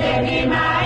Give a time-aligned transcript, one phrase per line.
[0.00, 0.79] Mary, my.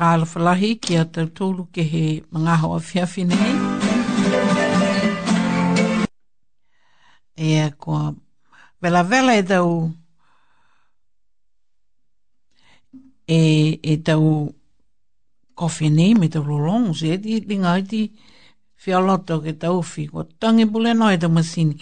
[0.00, 2.02] ka alawhalahi ki a tau tōru ke he
[2.36, 3.52] mga hoa whiawhi nei.
[7.36, 8.06] E a kua
[8.80, 9.68] vela vela e tau
[13.36, 13.40] e,
[13.76, 14.24] e tau
[15.60, 18.00] kofi nei me tau lolong se e ti linga e ti
[18.82, 21.76] whialoto ke tau whi kua tangi bule noe tau masini.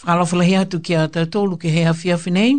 [0.00, 2.52] Whakalawhalahi atu ki a tau tōru ke he a whiawhi nei.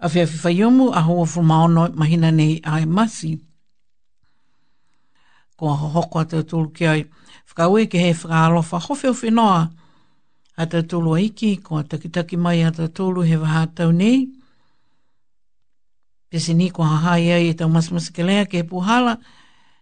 [0.00, 3.44] A whiawhi a hoa whumaono mahina nei ai masini
[5.58, 7.02] ko ho hoko a te tulu ki ai.
[7.48, 9.66] Whakaue ke he whakaalofa hofi o whenoa
[10.56, 13.90] a tau tulu a iki ko a takitaki mai a te tulu he waha tau
[13.90, 14.28] nei.
[16.30, 19.18] Pese ni ko hahai ai e tau masmas ke lea ke puhala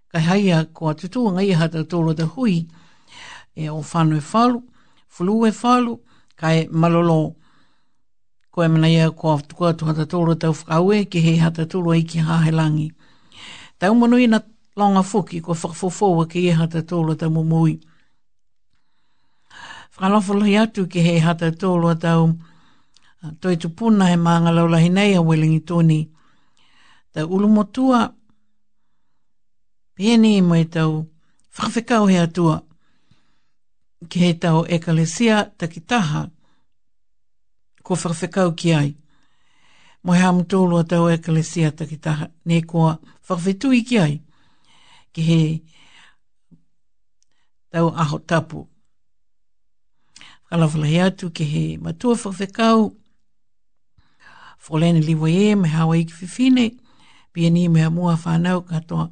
[0.09, 2.67] kai haia ko a tutu a ngai a te tulu a hui
[3.57, 4.59] e o whanu e whalu,
[5.09, 5.99] fulu e whalu,
[6.43, 7.35] e malolo
[8.53, 11.21] ko e mana ia ko a tukua tu a te tulu a tau whakaue ke
[11.21, 12.93] he hata tulu a iki hahelangi.
[13.79, 14.41] Tau manui na
[14.77, 17.81] longa fuki ko whakafofoa ki e hata tōlo ta mumui.
[19.95, 22.27] Whakalofolo hi atu ki he hata tōlo tau
[23.41, 26.01] toi tu puna he maanga laulahi nei a welingi tōni.
[27.13, 28.05] Ta ulumotua
[29.97, 31.07] pēne i mai tau
[31.57, 32.59] whakawhikau he atua
[34.13, 36.27] ki he tau ekalesia takitaha
[37.83, 38.93] ko whakawhikau ki ai.
[40.05, 44.19] Mo he amu tōlo ta ekalesia takitaha ne kua whakawhitui ki ai
[45.17, 45.45] ki he
[47.73, 48.59] tau aho tapu.
[50.49, 52.81] Kalawala he atu ki he matua whawhekau,
[54.67, 56.65] Fōlēne liwa e me hawa i ki whiwhine,
[57.33, 59.09] pia ni mea mua whānau katoa,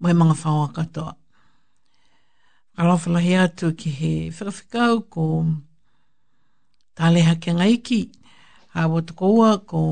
[0.00, 1.14] mai mga whāua katoa.
[2.78, 5.24] Arawhala he atu ki he whikawhikau ko
[6.96, 8.00] tāleha ke ngai ki,
[8.76, 9.82] hawa tukoua ko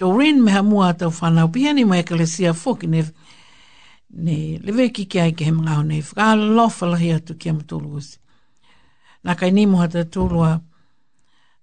[0.00, 3.00] Doreen meha mua tau whanau pia ni mai kalesia fok ne
[4.24, 8.16] ne lewe ki kia ike he mga honi whaka lofala hi atu kia mtulu usi.
[9.24, 10.54] Nā kai ni mua ta tūlua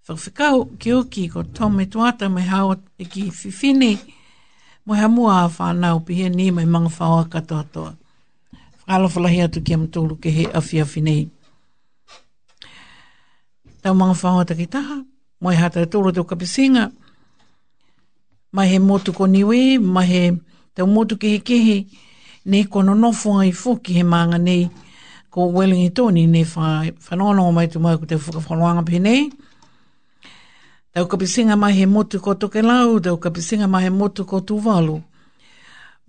[0.08, 3.90] whakawhikau ki uki ko tome tuata me hao e ki whiwhini
[4.86, 7.96] mua ha mua a whanau pia ni mai mga whaua katoa toa.
[8.86, 11.24] Whaka lofala hi atu kia mtulu ke he awhi awhi nei.
[13.82, 15.02] Tau mga whaua takitaha,
[15.42, 17.07] mua hata tūlua tau kapisinga, mua
[18.52, 20.22] mai he motu ko niwi, mai he
[20.76, 21.78] te motu ki he kehi,
[22.46, 24.68] nei kono no nofu ai fuki he maanga nei
[25.30, 29.30] ko Wellington Tony nei wha, whanono o mai tu mai ko te whakawhanoanga pe nei.
[30.92, 34.96] Tau kapisinga mai he motu ko toke lau, tau kapisinga mai he motu ko tuvalu,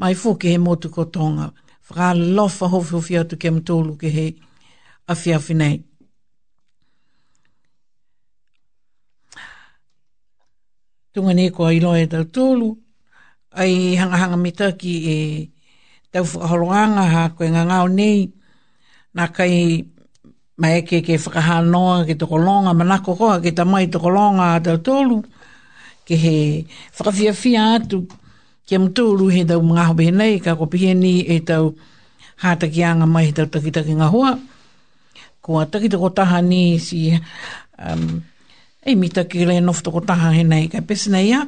[0.00, 1.52] mai fuki he motu ko tonga.
[1.90, 4.26] Whakalofa hofi hofi atu ke mtulu ke he
[5.08, 5.87] afi nei.
[11.12, 12.68] tunga ne ko e ai loe tau tolu,
[13.60, 15.18] ai hanga hanga ki e
[16.12, 18.18] tau whakaholoanga ha koe nga ngao nei,
[19.16, 19.54] nā kai
[20.60, 24.60] mai eke ke whakaha noa ke toko longa manako koa ke tamai toko longa a
[24.66, 25.18] tau tolu,
[26.06, 26.36] ke he
[26.96, 27.98] whakawhia fia atu
[28.68, 28.86] ke am
[29.36, 31.64] he tau mga hobe nei, ka ko pihe ni e tau
[32.42, 34.30] hātakianga mai he tau takitaki ngā hua,
[35.42, 37.00] ko a takitako taha ni si
[37.84, 38.20] um,
[38.88, 41.44] e mita ki le no fto kotaha he nei kai pesina ia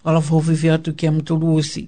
[0.00, 1.82] whakala fhofifi atu ki am tulu usi.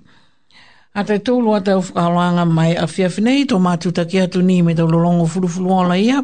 [0.98, 4.74] A te tūlu a te whakaloanga mai a whiawhinei tō mātu taki atu ni me
[4.74, 6.18] tau lolongo furufuru ala ia.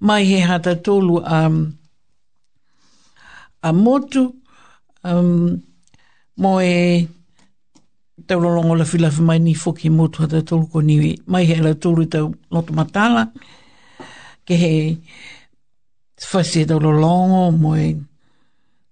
[0.00, 1.54] Mai he ha te tūlu um,
[3.62, 4.24] a, motu
[5.06, 5.30] um,
[6.42, 6.74] mo e
[8.26, 11.14] tau lolongo la whilawhi mai ni foki motu a te tūlu ko niwi.
[11.30, 13.28] Mai he la tūlu tau lotu matala
[14.48, 14.72] ke he
[16.24, 17.94] fasi tau lo longo moe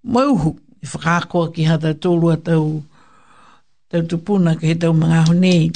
[0.04, 0.50] moe uhu
[0.82, 2.82] i whakakoa ki hata tōlua tau
[3.90, 5.72] tau tupuna ke he tau mga honi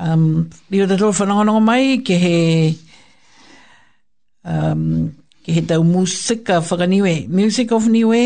[0.00, 2.34] um, i o te tōlu whanonga mai ke he
[4.48, 5.12] um,
[5.44, 8.22] ke he tau musika whakaniwe music of niwe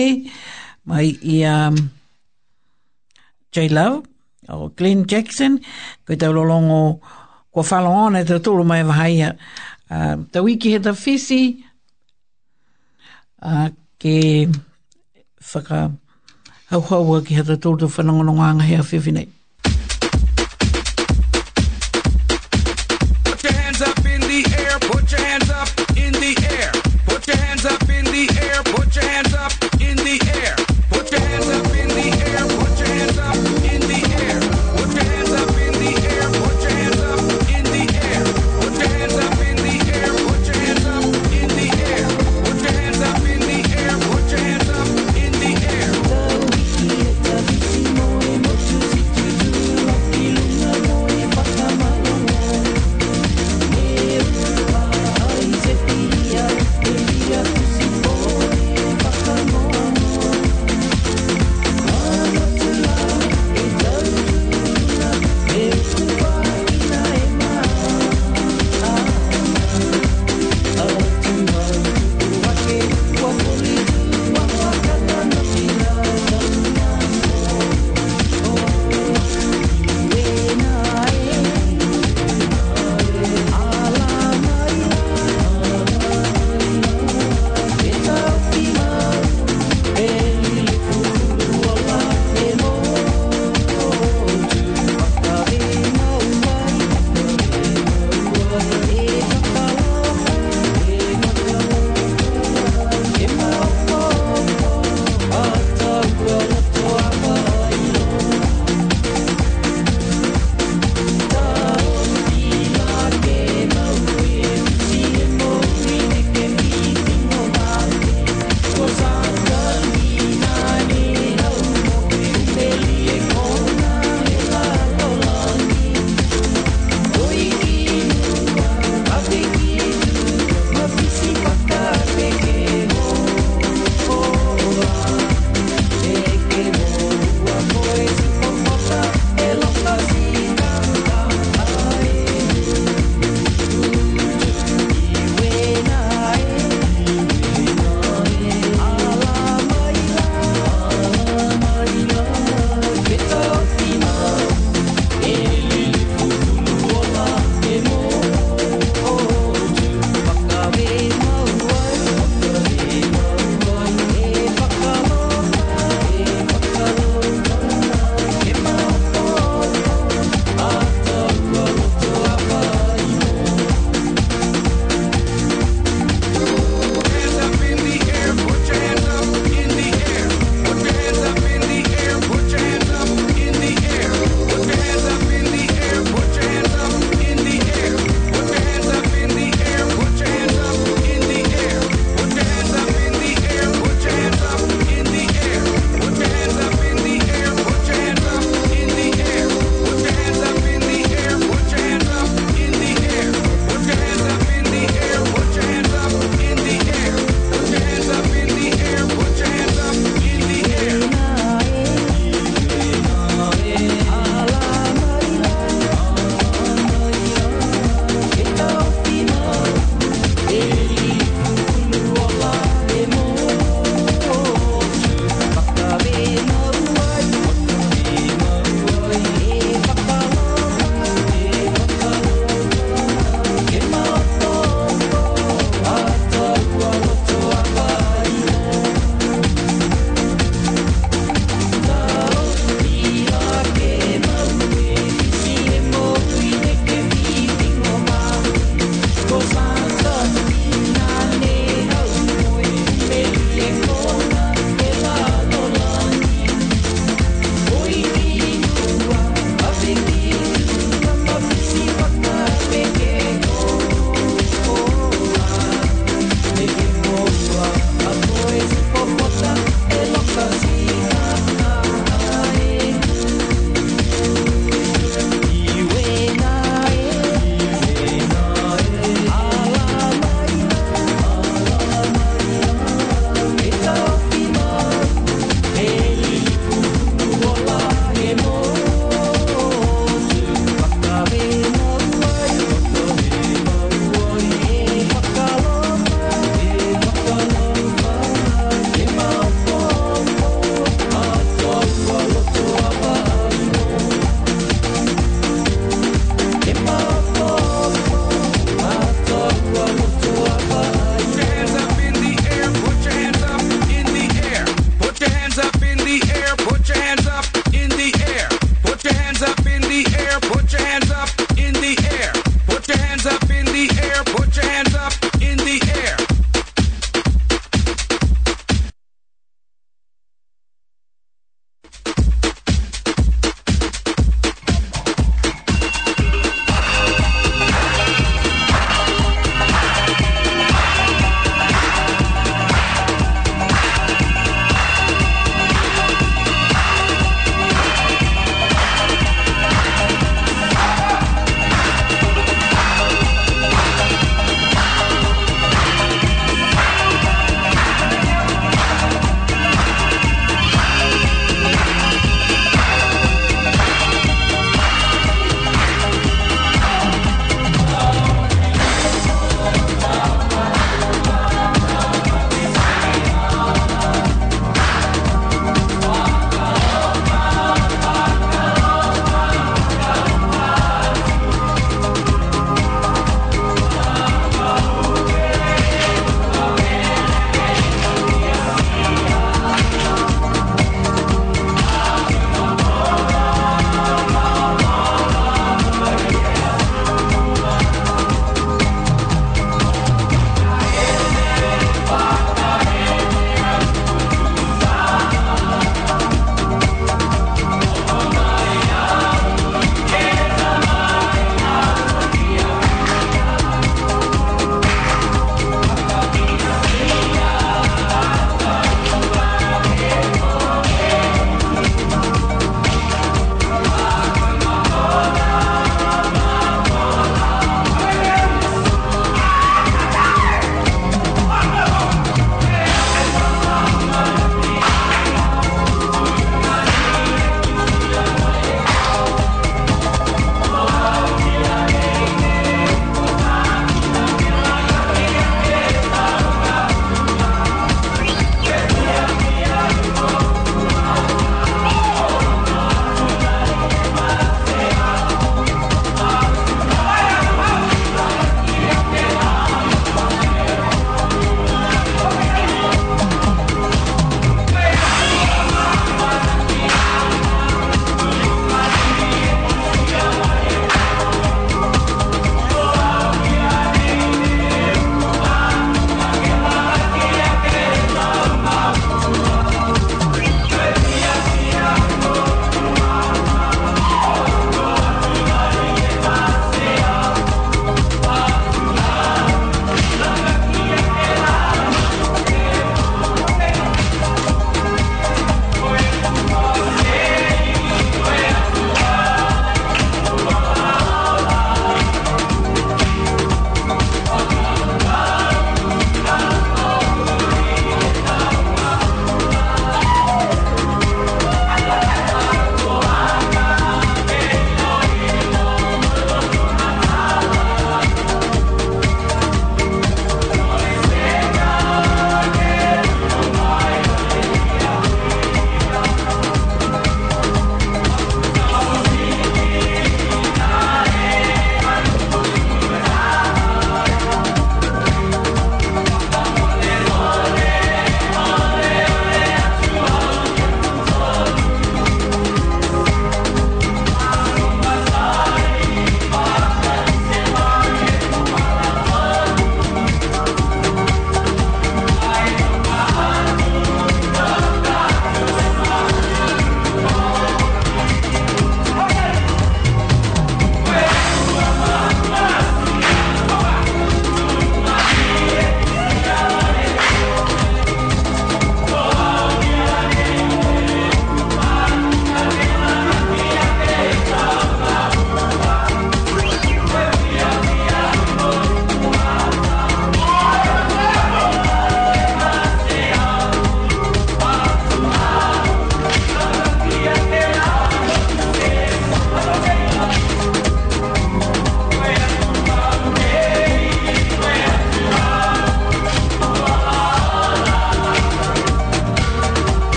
[0.87, 1.91] mai i um,
[3.53, 4.03] Jay Love
[4.49, 5.59] o Glenn Jackson
[6.07, 7.01] ko tau lo longo
[7.51, 9.35] kua whalongona tau tōlu mai vahaia
[9.91, 11.66] um, uh, tau iki he tau fisi tau fisi
[13.43, 13.71] a
[14.01, 14.17] ke
[15.53, 15.79] whaka
[16.71, 19.29] hauhaua ki hata tōtou whanangonongo anga hea whiwhinei.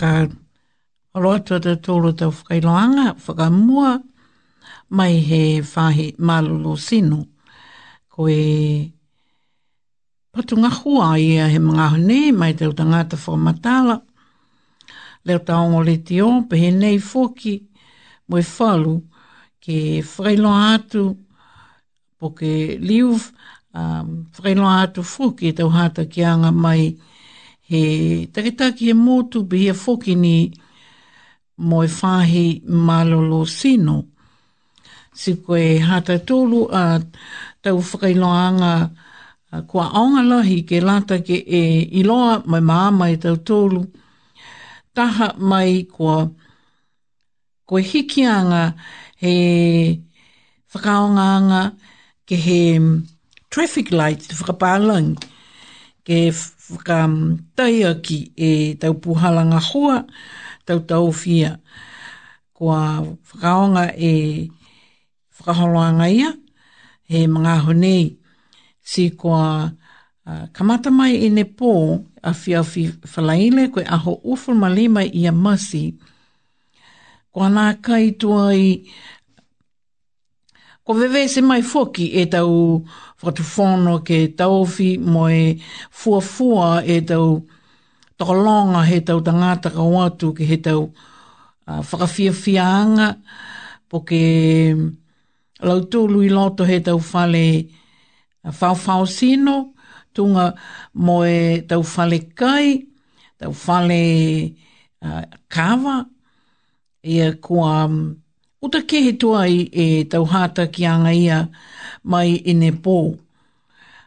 [0.00, 0.30] whaka
[1.22, 3.90] roto te tōro tau whakailoanga, whakamua,
[4.90, 7.18] mai he whahi malulo sino.
[8.08, 8.92] Ko e
[10.32, 14.00] patunga hua ia he mga hune, mai te utangata whakamatala,
[15.24, 17.54] leo taongo le te o, pehe nei fōki,
[18.28, 18.96] moe whalu,
[19.60, 21.04] ke whakailo atu,
[22.18, 23.12] po ke liu,
[23.74, 26.88] um, whakailo atu fōki, e tau hata ki anga mai,
[27.70, 30.34] he takitaki he motu bi he foki ni
[31.68, 32.46] mo e whahi
[32.88, 33.96] malolo sino.
[35.18, 36.82] Si koe hata tolu a
[37.62, 38.72] tau whakailoanga
[39.56, 41.62] a kua aonga lahi ke lata ke e
[42.00, 43.82] iloa mai maa mai tau tolu.
[44.96, 46.18] Taha mai kua
[47.68, 48.62] koe hikianga
[49.22, 49.34] he
[50.72, 51.62] whakaonganga
[52.26, 52.60] ke he
[53.52, 54.34] traffic lights, te
[56.06, 56.18] ke
[56.72, 58.50] whakamtai aki e
[58.80, 60.04] tau puhalanga hoa,
[60.64, 61.58] tau tau fia.
[62.52, 64.48] Kua whakaonga e
[65.38, 66.30] whakaholoanga ia,
[67.08, 68.18] he mga honei,
[68.82, 69.72] si kua
[70.26, 71.70] uh, kamata mai i e ne pō,
[72.22, 75.86] a fia fi whalaile, koe aho uful malima i a masi,
[77.32, 78.62] kua nā kai tuai,
[80.84, 82.80] ko vewe se mai foki e tau
[83.20, 85.60] whakatufono ke tauwhi mo e
[85.90, 87.42] fuafua e tau
[88.16, 90.88] tokolonga he tau tangata ka watu ke he tau
[91.68, 93.08] uh, whakawhiawhiaanga
[93.90, 94.20] po ke
[94.72, 97.68] mm, lautu lui loto he tau whale
[98.48, 99.76] whauwhau sino
[100.16, 100.54] tunga
[100.96, 102.88] mo e tau whale kai
[103.36, 104.02] tau whale
[105.04, 106.08] uh, kawa
[107.04, 108.19] ia kua mm,
[108.60, 111.48] Uta ke he tuai e tauhata ki anga ia
[112.04, 112.96] mai i ne pō.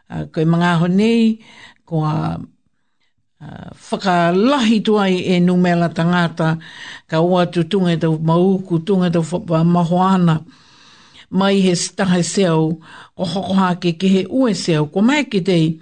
[0.06, 1.42] Uh, koe mga aho nei,
[1.82, 2.38] ko a
[3.42, 6.58] uh, whakalahi tuai e numela tangata,
[7.10, 9.26] ka oa tu tunga tau mauku, tunga tau
[9.74, 10.36] mahoana,
[11.34, 12.78] mai he stahe seo,
[13.18, 15.80] ko hokoha ke ke he ue seo, ko mai ke tei,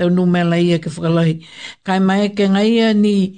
[0.00, 1.44] tau numela ia e ke whakalahi.
[1.84, 3.36] Kai mai ke ngai ia ni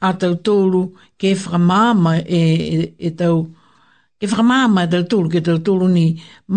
[0.00, 3.55] a tau tōru ke whakamāma e, e, e tau tōru,
[4.26, 6.02] e whakamāma e tūru ke tūru ni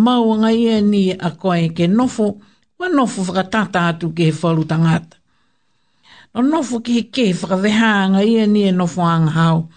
[0.05, 2.30] mauanga ia ni a koe ke nofo,
[2.80, 5.17] wa nofo whakatata atu ke he whalu tangata.
[6.34, 9.70] No nofo ki he ke whakavehaanga ia ni e nofo anghau.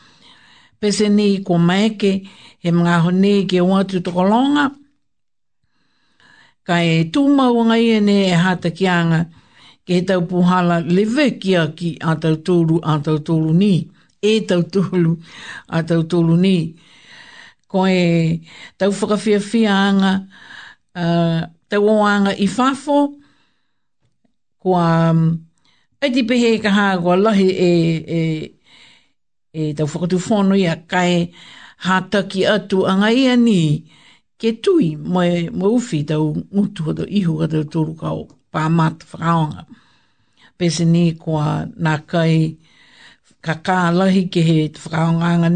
[0.81, 2.27] Pese ni ko maeke
[2.59, 4.71] he mga hone ke o atu tokolonga.
[6.65, 9.25] Ka e tū mauanga ia ni e hata ki anga
[9.87, 13.75] ke he tau puhala lewe ki a ki a tūru a tūru ni.
[14.23, 15.17] E tau tūru
[15.75, 15.99] a tūru ni.
[15.99, 16.57] E tūru ni
[17.73, 18.45] ko e
[18.77, 20.13] tau whakawhiawhia anga,
[21.03, 21.41] uh,
[21.73, 22.99] tau o anga i whafo,
[24.61, 25.21] ko a um,
[25.99, 27.73] te pehe ka hāgua lahi e,
[28.19, 28.23] e,
[29.57, 31.15] e tau whakatu whono i a kai
[31.89, 33.63] hātaki atu anga i ni
[34.39, 38.21] ke tui mai mo ufi tau ngutu hata ihu hata tōru kau
[38.53, 39.63] pā māta whakaonga.
[40.59, 41.39] Pese ni ko
[41.85, 42.59] nā kai
[43.45, 45.51] ka kā lahi ke he whakaonga anga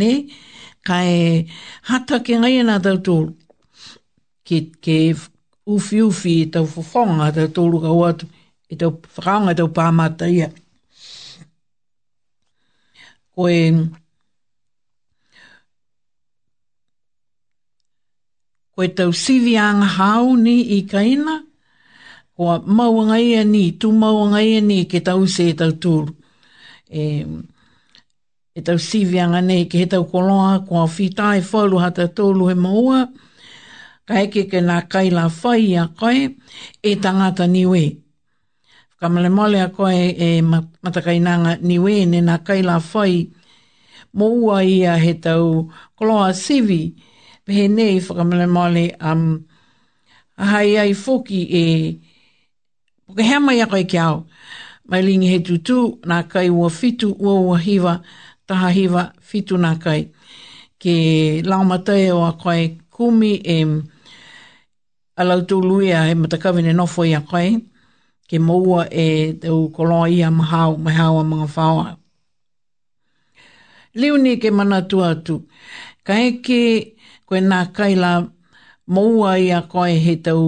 [0.87, 1.47] kai
[1.91, 3.26] hata ke ngai nā tau tōru.
[4.47, 4.97] Ke, ke
[5.74, 8.24] ufi ufi e tau whawhonga tau tōru ka hua tu,
[8.72, 10.49] e tau whakaonga tau pāmata ia.
[13.34, 13.62] Ko e...
[18.76, 21.37] Ko e tau sivi anga hau ni i kaina,
[22.37, 25.70] ko a maua ngai e ni, tu maua ngai e ni ke tau se tau
[25.82, 26.14] tōru.
[26.87, 27.05] E...
[27.09, 27.53] Eh,
[28.57, 32.49] e tau sivi anga nei ki he tau koloa kua whita e whalu hata tōlu
[32.49, 33.03] he maua,
[34.09, 36.41] ka eke ke nā kaila whai a koe
[36.83, 37.85] e tangata niwe.
[38.99, 39.93] Ka male male a koe
[40.29, 40.41] e
[40.81, 43.29] matakainanga niwe ne nā kaila whai
[44.17, 45.69] maua ia he tau
[46.01, 46.95] koloa sivi,
[47.45, 49.45] pehe nei whakamale male um,
[50.41, 51.65] a hai ai foki e
[53.07, 54.25] pukehama ia koe ki au.
[54.87, 58.01] Mailingi he tutu, nā kai ua fitu, ua ua hiva,
[58.47, 60.01] taha hiva fituna kai.
[60.80, 60.92] Ke
[61.49, 62.61] laumatai e o a koe
[62.94, 63.57] kumi e
[65.20, 67.49] alautu lui a e matakawine nofo i a koe.
[68.28, 71.97] Ke moua e tau koloa i a mahao, mahao a mga whaoa.
[73.99, 75.34] Liu ni ke mana tuatu.
[76.07, 76.62] Ka eke
[77.28, 78.12] koe nā kai la
[78.94, 80.42] moua i a koe he tau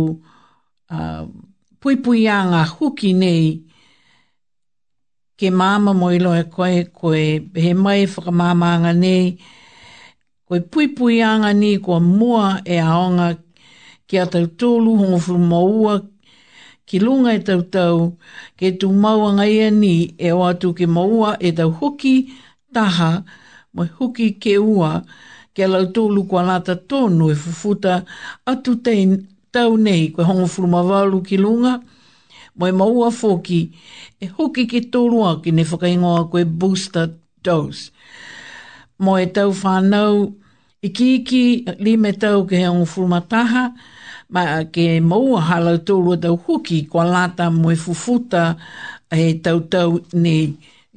[0.91, 1.25] uh,
[1.81, 3.68] pui pui a ngā huki nei
[5.39, 9.37] ke māma moilo e koe, koe he mai whakamāmānga nei,
[10.51, 13.29] koe pui pui anga ni kua mua e aonga
[14.11, 15.95] ki a tau tōlu hongofuru maua,
[16.89, 18.01] ki lunga e tau tau,
[18.59, 22.17] ke tu maua ngai e ni e o atu ke maua e tau hoki
[22.75, 23.23] taha,
[23.79, 25.05] mo hoki ke ua,
[25.55, 28.01] ke lau tōlu kua lata tōnu e fufuta
[28.51, 29.15] atu tein
[29.55, 31.77] tau nei koe hongofuru mawalu ki lunga,
[32.59, 33.61] mai maua foki
[34.21, 37.09] e hoki ki tōrua ki ne whakaingoa koe booster
[37.47, 37.93] dose.
[38.99, 40.25] Mo e tau whānau
[40.85, 41.43] i ki ki
[41.87, 43.65] li me tau ke heo ngufurumataha,
[44.35, 44.45] ma
[44.75, 48.57] ke maua halau tōrua tau hoki kwa lata moe fufuta
[49.15, 50.35] e tau tau ne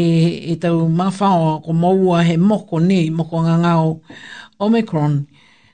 [0.50, 4.00] e tau mafao ko maua he moko ne, moko ngangau
[4.58, 5.14] Omicron,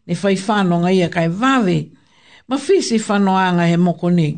[0.07, 1.79] ne whai whanonga ia kai vave,
[2.49, 4.29] ma whisi whanoanga he moko ne.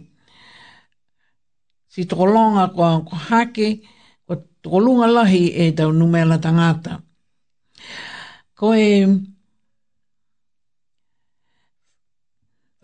[1.89, 3.81] Si takolonga ko, ko hake,
[4.29, 4.33] ko
[4.63, 7.01] takolunga lahi e tau numela tangata.
[8.61, 9.07] Ko e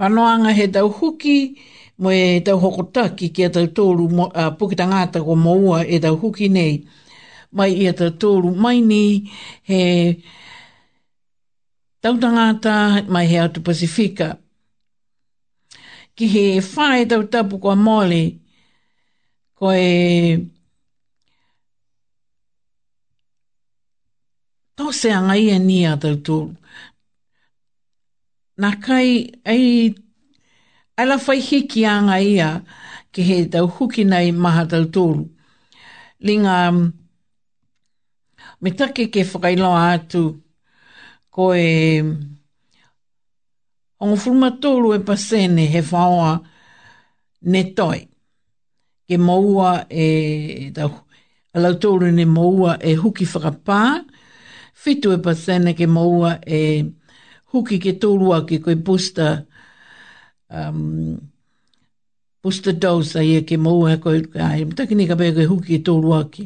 [0.00, 1.68] whanoanga he tau huki, e huki,
[2.02, 5.98] mo e tau hoko taki ki a tau tōru uh, pukita ngāta ko maua e
[6.00, 6.72] tau huki nei.
[7.56, 9.02] Mai e a tau tōru mai ni
[9.68, 9.80] he
[12.02, 12.74] tauta ngāta
[13.12, 14.30] mai he atu Pasifika.
[16.16, 18.22] Ki he whae tau tapu kua mole
[19.60, 19.90] ko e
[24.76, 26.54] tose anga ia ni a tau tōru.
[28.60, 29.06] Nā kai,
[29.48, 29.88] ei
[31.00, 32.48] Aila whai hiki anga ia
[33.12, 35.22] ke he tau huki nei maha tau tōru.
[36.26, 36.82] Linga, mm,
[38.60, 40.22] me take ke whakailoa atu
[41.34, 41.68] ko e
[42.02, 42.12] mm,
[44.02, 46.32] ongo furuma tōru e pasene he whaoa
[47.50, 47.98] ne toi.
[49.08, 50.04] Ke maua e,
[50.66, 50.92] e tau
[51.56, 53.82] alau tōru ne maua e huki whakapā,
[54.82, 56.62] fitu e pasene ke maua e
[57.54, 59.38] huki ke tōrua ke koe booster
[60.50, 61.16] um,
[62.42, 65.72] booster dose ai e ke mou e koe, ai, mtaki ni ka pe koe huki
[65.78, 66.44] e tōru aki.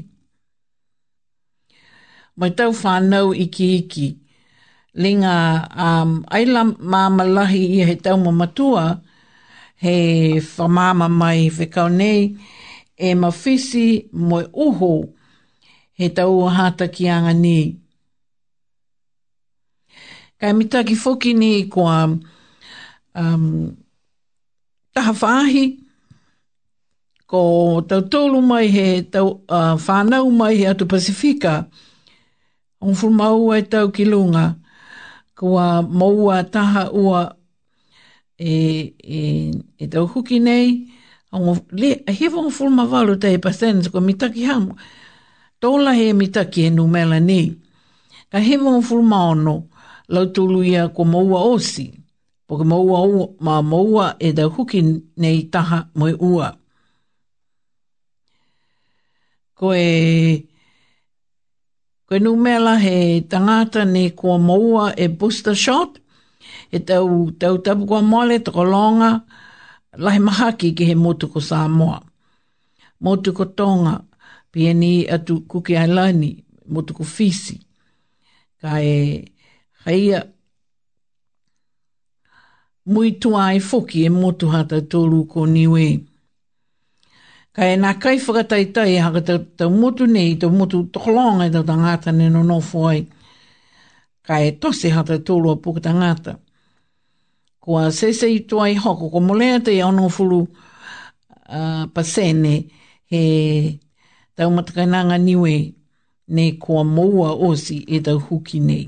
[2.38, 4.08] Mai tau whānau iki iki,
[5.02, 5.34] linga
[5.86, 6.62] um, aila
[6.94, 8.86] māmalahi i he tau mamatua,
[9.84, 9.96] he
[10.56, 11.88] whamāma mai he kau
[13.06, 14.92] e mawhisi moe uho
[15.92, 17.78] he tau hata ki anga ni.
[20.40, 22.10] Kai mitaki foki ni kua
[23.14, 23.76] um,
[24.94, 25.64] taha whaahi,
[27.26, 27.40] ko
[27.90, 31.54] tau tolu mai he, tau uh, whanau mai he atu Pasifika,
[32.86, 34.46] un fulmau ai tau ki lunga,
[35.38, 37.20] ko a maua taha ua
[38.38, 38.52] e,
[38.94, 39.18] e,
[39.82, 40.68] e tau huki nei,
[41.34, 44.76] Ongo, le, he wong fulma walu te pasens, ko mitaki hamu.
[45.60, 47.56] Tōla he mitaki he numela ni.
[48.30, 49.56] Ka he wong fulma ono,
[50.14, 51.88] lau tulu ia ko maua osi
[52.46, 54.82] poka maua o ma maua e da huki
[55.16, 56.52] nei taha moe ua.
[59.54, 59.88] Ko e,
[62.06, 65.98] ko e numela he tangata ne kua maua e booster shot,
[66.70, 69.22] e tau, tau tapu kua mole toko longa,
[69.98, 72.02] lahe mahaki ki he motu ko Samoa.
[73.00, 74.00] Motu ko Tonga,
[74.52, 76.44] pieni atu kuki lani.
[76.66, 77.60] motu ko Fisi.
[78.60, 79.20] Ka e,
[79.84, 80.22] haia,
[82.86, 85.86] mui tua e foki e motu hata tōru ko niwe.
[87.54, 91.50] Ka e nā kai whakataitai e haka tau ta motu nei, tau motu tokolong e
[91.54, 92.80] tau tangata ne no nofo
[94.26, 96.32] Ka e tose hata tōru a puka tangata.
[97.62, 100.40] Ko a sese i tua i hoko, ko molea te ono fulu
[101.56, 102.54] uh, pasene
[103.10, 103.22] he
[104.36, 105.54] tau matakananga niwe
[106.34, 108.84] ne kua moua osi e tau huki nei.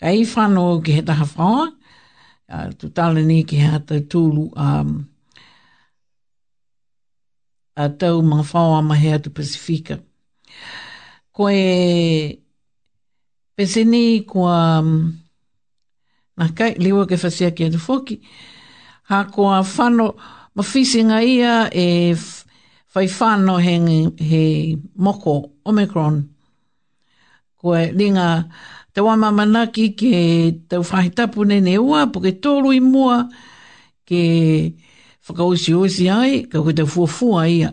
[0.00, 1.76] Ka i whanau ki he taha whanau,
[2.52, 4.88] Ah, tu tala ni ki ha te tūlu a um,
[7.78, 10.00] a tau mga whao ama hea tu Pasifika.
[11.30, 12.42] Ko e
[13.54, 14.90] pese ni ko a um,
[16.36, 18.16] na kai liwa ke whasea ki atu whoki
[19.12, 20.08] ha ko a whano
[20.56, 21.86] ma whisinga ia e
[22.94, 24.42] whai whano he,
[24.98, 26.18] moko Omicron
[27.60, 28.26] ko e ringa
[29.00, 30.16] te wā mamanaki ke
[30.68, 33.22] tau whahitapu ne ne ua, po ke tōru i mua,
[34.08, 34.18] ke
[35.24, 37.70] whakausi osi ai, ka koe tau fuafua ia.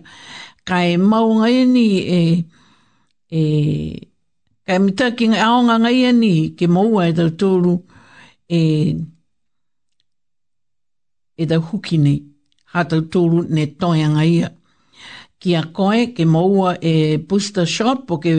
[0.67, 1.85] Ka e maunga e ni,
[2.19, 2.21] e,
[3.27, 3.41] e,
[4.67, 7.75] ka e mita ki ngai aonga ngai e ni, ke maua e tau tōru,
[8.47, 8.59] e,
[11.41, 12.21] e tau huki nei,
[12.71, 14.53] ha tau tōru ne toianga ia
[15.39, 16.95] ki a koe ke maua e
[17.27, 18.31] booster shop o ke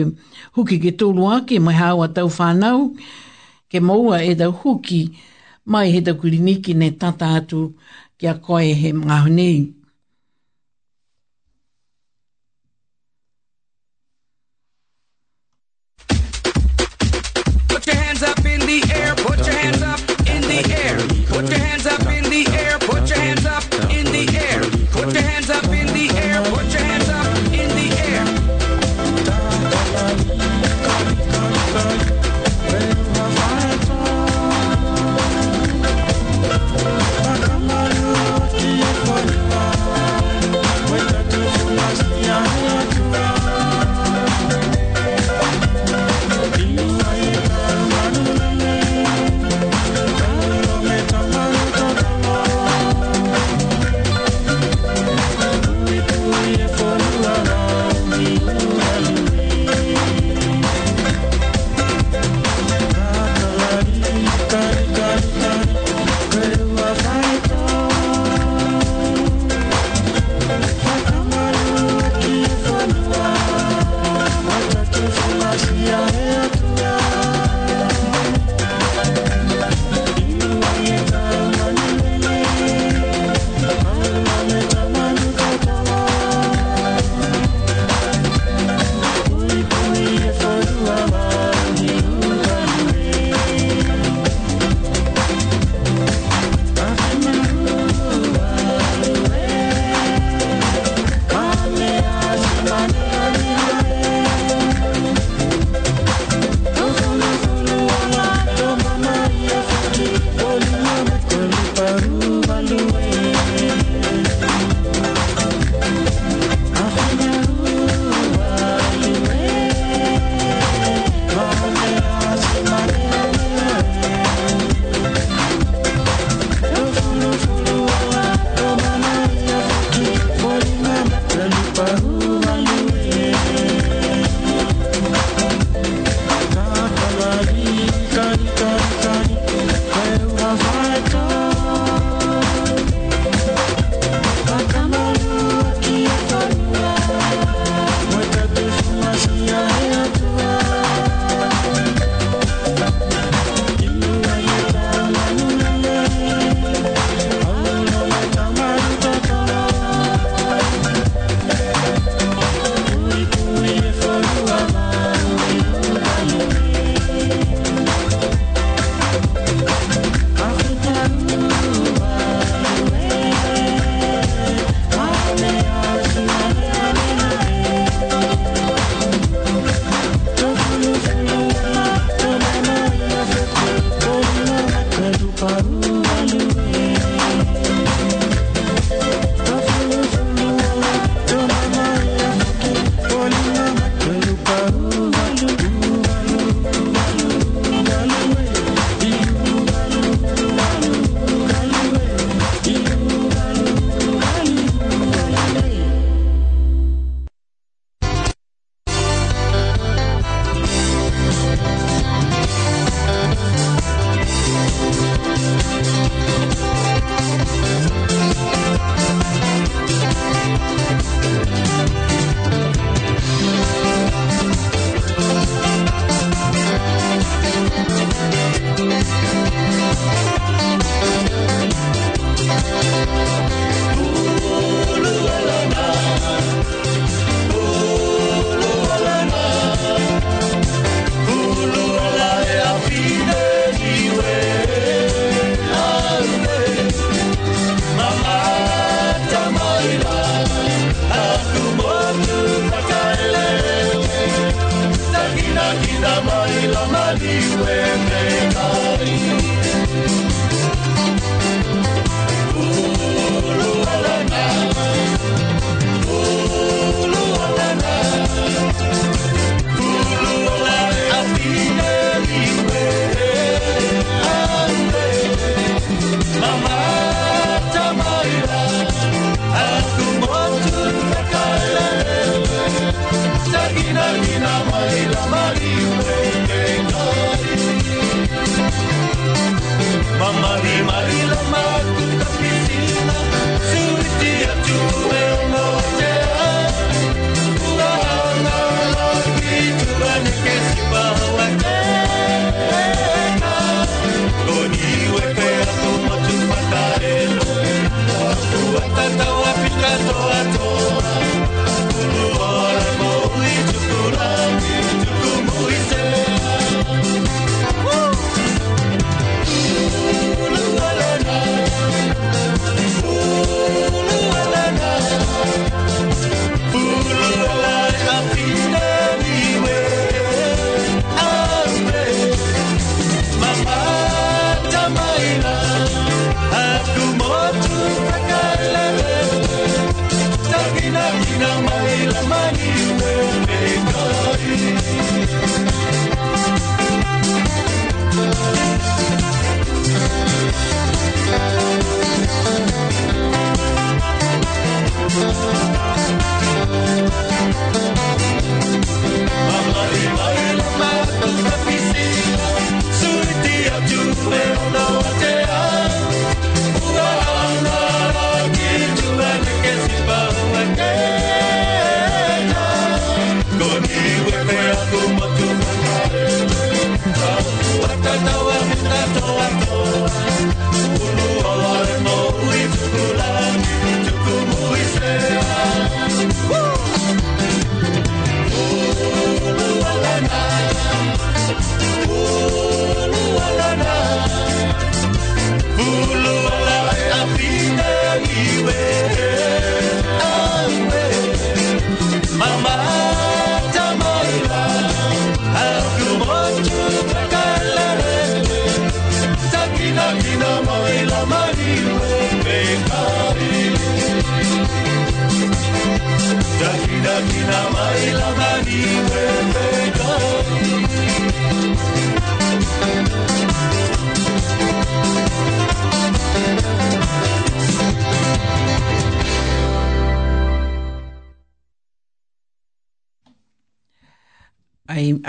[0.55, 2.77] huki ke tūlu ake mai hawa tau whanau
[3.71, 5.01] ke maua e tau huki
[5.71, 7.59] mai he tau kuriniki ne tata atu
[8.17, 9.57] ki a koe he mga honei.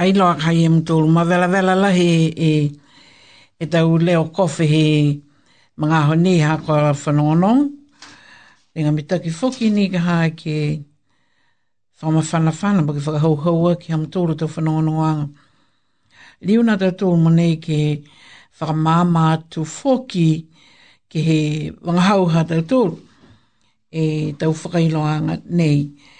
[0.00, 2.50] ai loa kai e mtoro, ma vela vela lahi e,
[3.62, 4.84] e tau leo kofi he
[5.80, 7.62] mga honi ha kwa whanonong.
[8.72, 10.56] Tenga mitaki whoki ni ka hae ke
[12.00, 15.26] whama whana whana, baki whakahau haua ki ham tōru tau whanonong anga.
[16.46, 17.78] Liu nā tau tōru monei ke
[18.58, 20.28] whakamāma tu whoki
[21.12, 21.38] ke he
[21.84, 22.96] wangahau ha tau tōru
[23.92, 25.78] e tau whakailoanga nei.
[25.84, 26.19] Tau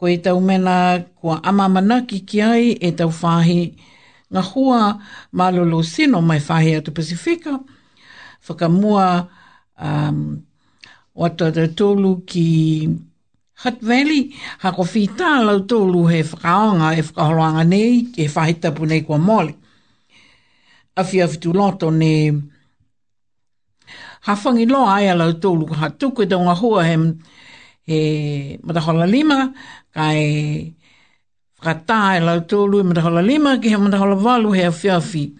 [0.00, 3.56] ko e tau mena kua ama manaki ki ai e tau whahi
[4.32, 4.80] ngā hua
[5.36, 7.58] mā lolo sino mai whahi atu Pasifika,
[8.48, 9.28] whakamua
[9.76, 10.20] um,
[11.12, 12.46] o atu atu tolu ki
[13.60, 14.32] Hutt Valley,
[14.64, 19.52] hako whita lau tolu he whakaonga e whakaholoanga nei, e whahi tapu nei kua mole.
[20.96, 22.14] Afi afi tu loto ne
[24.26, 26.96] hawhangi loa ai alau tolu ka hatu, koe tau ngā hua he
[27.86, 29.52] e matahola lima,
[29.92, 30.72] kai e
[31.60, 35.36] whakatā e lau e matahola lima, ki he matahola walu he whiawhi.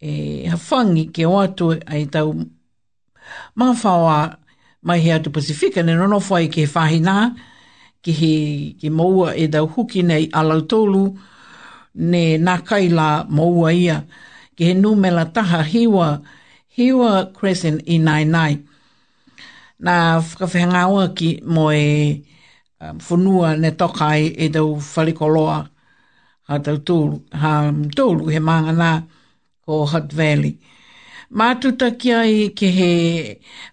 [0.00, 2.34] E hafangi ke o atu ai tau
[3.56, 4.36] mawhawa
[4.82, 7.34] mai he atu Pasifika, ne rono whai ke whahina,
[8.02, 11.16] ki he ki maua e tau huki nei a lau tōlu,
[11.94, 14.04] ne nā kaila maua ia,
[14.56, 16.20] ke he numela taha hiwa,
[16.76, 18.54] hiwa crescent i e nai nai.
[18.54, 18.56] Nai
[19.78, 22.24] na whakawhenga ua ki mo e
[22.80, 25.66] um, whunua ne tokai e tau wharekoloa
[26.48, 28.90] ha tau tūru, ha tūru he maanga nā
[29.66, 30.56] ko Hutt Valley.
[31.32, 32.90] Mātuta ki ai ke he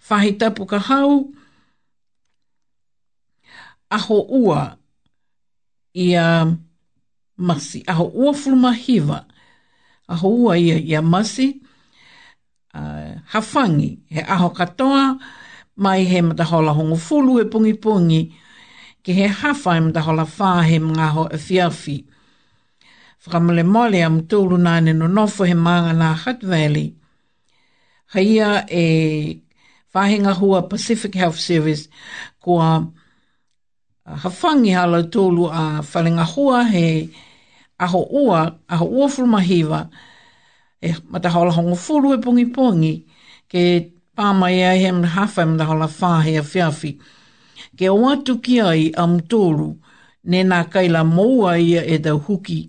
[0.09, 1.29] whahi ka hau,
[3.91, 4.77] aho ua
[5.93, 6.45] i a
[7.37, 9.25] masi, aho ua fuluma hiva,
[10.09, 11.61] aho ua i a masi,
[12.73, 15.19] uh, hafangi hawhangi, he aho katoa, he aho katoa,
[15.75, 18.21] mai he mata hola hongo fulu e pungi pungi,
[19.03, 22.05] ke he hawha he mata hola whā he mga ho e fiafi.
[23.25, 26.47] Whakamale mole am tūlu nāne no nofo he maanga nā Hatveli.
[26.49, 26.95] Valley.
[28.13, 29.41] Haia e
[29.95, 31.87] whāhinga hua Pacific Health Service
[32.39, 32.85] kua
[34.07, 37.09] hawhangi hala tūlu a whalinga hua he
[37.79, 39.89] aho ua, aho ua fulmahiva,
[40.83, 43.05] e mata hola hongo fulu e pungi pungi,
[43.49, 46.93] ke pā mai ai he mna hawha i mna hala whāhea whiawhi.
[47.77, 49.69] Ke o atu ki ai am tōru,
[50.29, 52.59] ne nā kaila moua ia e tau huki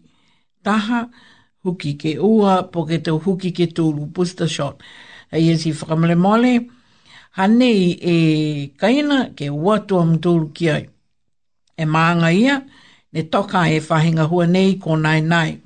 [0.64, 1.04] taha,
[1.64, 4.82] huki ke ua, po ke tau huki ke tōru, booster shot.
[5.32, 6.54] E ia si whakamale mole,
[7.36, 8.16] hanei e
[8.80, 10.86] kaina ke o atu am tōru ki ai.
[11.76, 12.62] E maanga ia,
[13.12, 15.60] ne toka e whahinga hua nei, ko nai nai.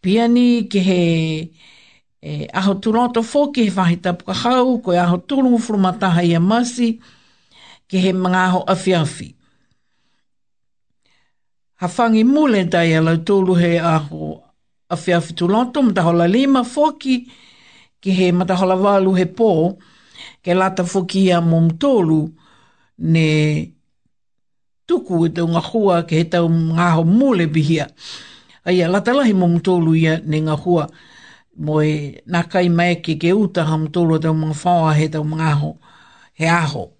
[0.00, 1.04] Pia ni ke he
[2.24, 6.88] e aho turoto foki he whahi tapuka hau, koe aho tūrungu furumataha i a masi,
[7.86, 9.26] ke he mga aho awhi awhi.
[11.84, 14.40] Ha whangi mule dai a lau tūru he aho
[14.88, 17.26] awhi awhi turoto, mtahola lima foki,
[18.00, 19.50] ke he matahola walu he pō,
[20.42, 22.22] ke lata foki i a momtoru,
[23.12, 23.28] ne
[24.88, 27.90] tuku e tau ngahua ke he tau ngaho mule bihia.
[28.64, 30.88] Aia, latalahi mongtolu ia ne ngahua.
[30.88, 31.12] hua
[31.56, 35.44] moi nā kai mai ki ke uta ham tōro tau mga whaua he tau mga
[35.52, 35.76] aho,
[36.34, 36.90] he aho.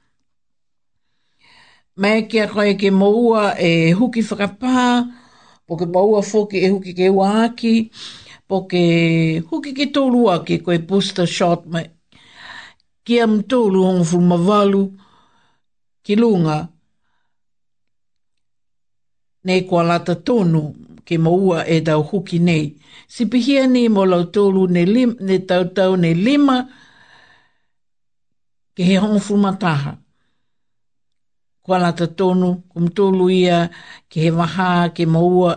[1.97, 5.13] Mai ki a koe ke maua e huki whakapā,
[5.67, 7.49] po ke maua fōki e huki ke ua
[8.47, 11.91] po ke huki ke tōrua ki koe booster shot me
[13.05, 14.89] Ki am tōru hong fulmavalu
[16.05, 16.67] ki lunga,
[19.45, 20.63] nei kua lata tonu
[21.05, 22.75] ke maua e tau huki nei.
[23.09, 26.57] Si pihia ni mo lau tōru ne, lim, ne tau tau ne lima
[28.75, 29.95] ke he hongo fumataha.
[31.65, 33.59] Kua lata tonu, kum tōru ia
[34.11, 35.53] ke he waha, ke maua.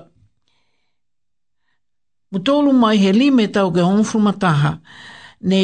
[2.32, 4.78] Mu tōru mai he lima e tau ke hongo fumataha.
[5.42, 5.62] Ne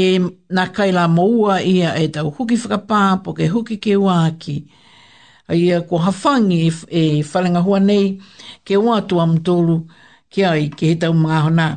[0.55, 4.57] nā kaila maua ia e tau huki whakapā po ke huki ke uāki.
[4.65, 4.81] Ne
[5.51, 8.19] ia ko hafangi e, e whalanga hua nei
[8.63, 9.83] ke oa tu am tolu
[10.31, 11.67] ke ai ke he tau mga hona.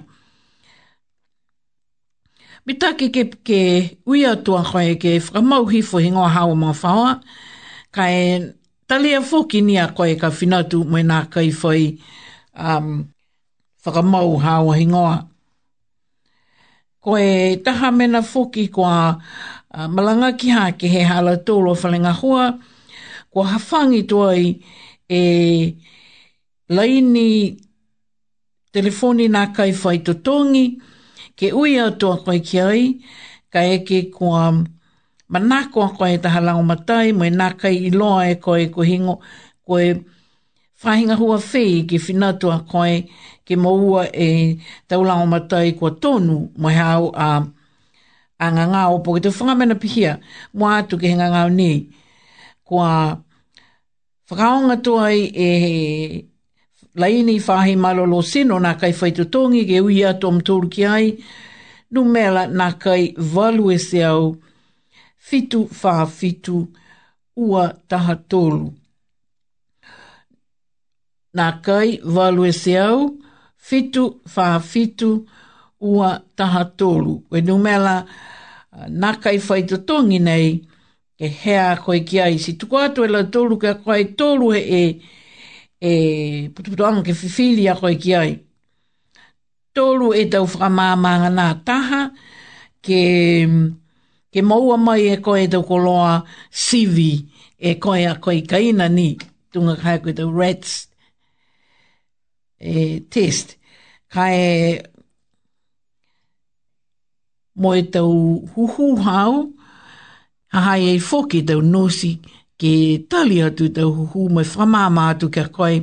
[2.66, 3.60] Mi ke ke
[4.06, 7.12] ui atu a koe ke whakamau hifo hingo hawa mga whaoa,
[7.90, 8.54] ka e
[8.86, 11.98] talia fōki ni a koe ka whinatu mai nā kai whai
[12.54, 13.06] um,
[13.84, 15.16] whakamau hawa hingoa.
[17.02, 19.14] Ko e taha mena fōki ko a
[19.74, 22.58] uh, malanga ki ha ke he hala tōlo whalinga hua,
[23.36, 24.56] kua hawhangi toi
[25.12, 25.16] e
[26.68, 27.22] laini
[28.72, 30.62] telefoni nā kai whai totongi,
[31.38, 32.80] ke ui atua koe ki ai,
[33.52, 34.46] ka eke kua
[35.28, 39.18] manako a koe taha lango matai, mwe nā kai i loa e koe ko hingo,
[39.68, 39.84] koe
[40.82, 43.04] whahinga hua whei ki whinatua koe
[43.44, 44.30] ke maua e
[44.88, 47.28] taulango matai kua tonu mwe hau a
[48.38, 50.16] a ngā ngā opo, ki te whangamena pihia,
[50.56, 51.68] mwa atu ki he ngā ngā
[52.66, 53.20] kua
[54.28, 56.26] Whakaonga tua i e he
[57.00, 61.12] laini whahi malolo sino nā kai whaitutongi ke ui atu am tūru ki ai,
[61.94, 64.24] nu mela nā kai walu e se au
[65.28, 66.56] fitu wha fitu
[67.46, 68.74] ua taha tolu.
[71.38, 73.06] Nā kai walu e se au
[73.70, 74.04] fitu
[74.34, 75.12] wha fitu
[75.78, 77.20] ua taha tolu.
[77.30, 77.96] We nu mela
[78.88, 80.50] nā kai whaitutongi nei,
[81.18, 82.36] ke hea koe ki ai.
[82.38, 84.82] Si tuko atu e lau tōru ke koe tōru e e
[85.80, 85.92] e
[86.54, 88.32] putuputu anga ke fifili a koe ki ai.
[89.76, 92.02] Tōru e tau whakamāmanga nā taha
[92.84, 93.00] ke
[94.32, 96.20] ke maua mai e koe tau koloa
[96.52, 97.10] sivi
[97.56, 99.08] e koe a koe kaina ni
[99.52, 100.82] tunga kai koe tau rats
[102.60, 103.56] e, test.
[104.12, 104.80] Kai
[107.56, 108.12] mo e tau
[108.52, 109.55] huhu hau
[110.52, 112.12] Ha hai e whoke tau nosi
[112.60, 112.72] ke
[113.10, 115.74] tali atu tau huhu mai whamama atu kia koe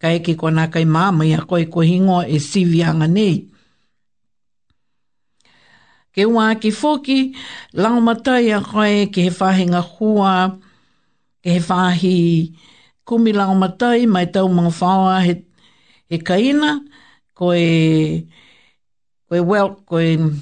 [0.00, 3.36] ka eke kua nā kai māma i a koe ko hingo e sivi anga nei.
[6.14, 7.18] Ke ua ki whoki,
[7.82, 10.32] langamatai a koe ke he whahinga hua,
[11.42, 12.14] ke he whahi
[13.06, 15.34] kumi langamatai mai tau mga whawa he,
[16.10, 16.80] he kaina,
[17.34, 18.26] koe,
[19.30, 20.34] koe welk, koe, well,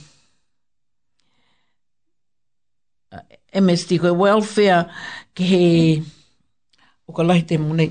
[3.54, 4.84] MSD koe welfare
[5.36, 5.64] ke he
[7.08, 7.86] o ka lai te mune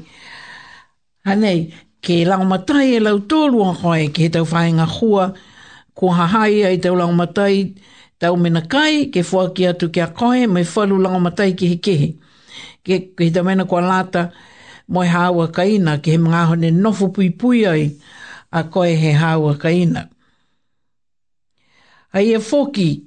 [1.26, 1.74] hanei
[2.06, 5.34] ke lango matai e lau tōlu a ke he tau whaenga hua
[5.98, 7.74] ko hahai ai tau lango matai
[8.20, 11.66] tau mena kai ke fua ki atu ke a koe mai whalu lango matai ke
[11.68, 12.14] he kehe
[12.86, 14.30] ke, ke he tau mena kua lata
[14.88, 17.98] moi hawa kaina ke he mga hone nofu pui pui ai
[18.52, 20.10] a koe he hawa kaina.
[22.14, 23.07] Ai e foki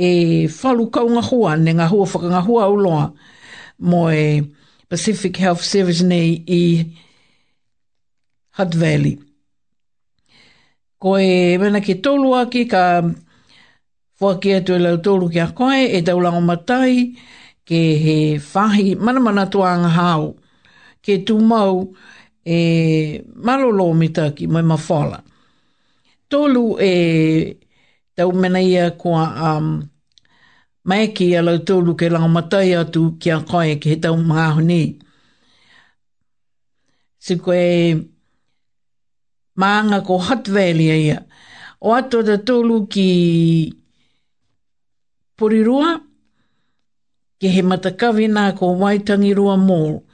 [0.00, 3.10] e whalu kau ngā hua, ne ngā hua whaka ngā hua uloa
[3.90, 4.22] mo e
[4.90, 6.62] Pacific Health Service nei i
[8.58, 9.18] Hutt Valley.
[11.00, 12.84] Ko e mena ki tolu aki ka
[14.20, 16.94] fua ki atu e lau tolu ki a koe e taulango matai
[17.68, 18.16] ke he
[18.54, 20.32] whahi mana mana tuanga hau
[21.04, 21.84] ke tu mau
[22.44, 22.56] e
[23.36, 25.20] malolo mita ki mai mawhala.
[26.30, 26.92] Tolu e
[28.16, 29.24] tau mena ia kua
[29.54, 29.80] um,
[30.84, 34.16] mai ki a lau tōlu ke lango matai atu ki a koe ki he tau
[34.16, 34.82] mga honi.
[37.18, 38.08] Se koe
[39.60, 41.20] maanga ko Hot Valley a
[41.82, 43.10] O ato da tōlu ki
[45.38, 46.00] Porirua,
[47.40, 50.04] ki he matakawi nā ko Waitangi Rua Mall.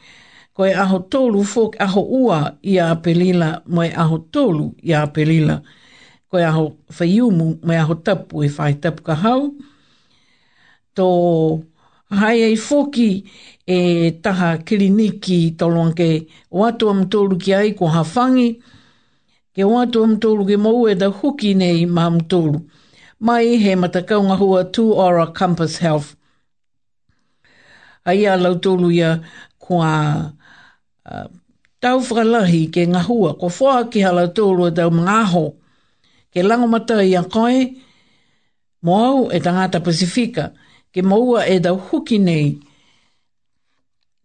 [0.54, 5.58] Koe aho tōlu fōk aho ua i a pelila, moe aho tōlu i a pelila.
[6.30, 9.40] Koe aho whaiumu, moe aho tapu i e whai tapu ka hau.
[9.42, 9.75] Koe aho tapu
[10.96, 11.64] to
[12.20, 13.08] hai ei foki
[13.76, 16.10] e taha kiriniki tolong ke
[16.50, 18.50] o atua mtoulu ki ai ko hawhangi,
[19.54, 22.58] ke watu atua mtoulu ki mou e da huki nei ma mtoulu.
[23.20, 26.14] Mai he matakaunga hua tu ora campus Health.
[28.04, 29.10] Ai a lautoulu ia
[29.58, 29.90] kua
[31.10, 31.26] uh,
[31.80, 35.44] tau whakalahi ke ngahua, ko whoa ki ha lautoulu e tau mga aho,
[36.32, 37.74] ke langomata ia koe,
[38.82, 40.64] moau e tangata Pasifika, ia
[40.96, 42.46] ke maua e tau huki nei.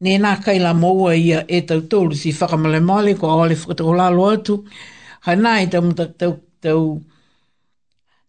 [0.02, 3.92] Nē nā kai la maua ia e tau tōru si whakamale māle ko aole whakatau
[4.00, 4.56] lalo atu.
[5.28, 7.02] Hai nā e tau tau tau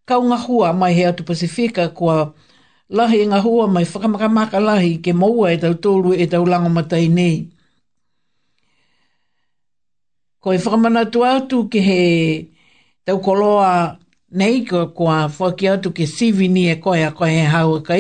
[0.05, 2.35] kaunga hua mai he atu Pasifika kua
[2.91, 7.07] lahi ngā hua mai whakamakamaka lahi ke maua e tau tōru e tau lango matai
[7.09, 7.39] nei.
[10.43, 12.01] Ko e whakamana tu atu ke he
[13.07, 14.02] tau koloa
[14.33, 17.95] nei ko kua whaki atu ke sivi ni e koe a koe haua ka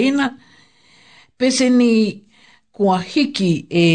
[1.39, 2.23] Pese ni
[2.73, 3.87] kua hiki e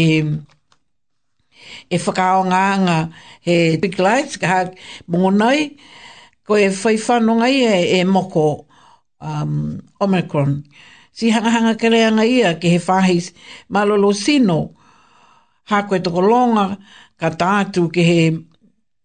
[1.90, 2.98] e whakao ngā ngā
[3.46, 4.68] he big lights, ka hak
[5.10, 5.74] mōnai,
[6.46, 8.66] ko e whaifano ngai e, e moko
[9.20, 10.62] um, Omicron.
[11.12, 13.32] Si hangahanga kereanga ia ke he whahi
[13.68, 14.74] malolo sino,
[15.64, 16.76] ha koe toko longa
[17.20, 18.30] ka tātu ke he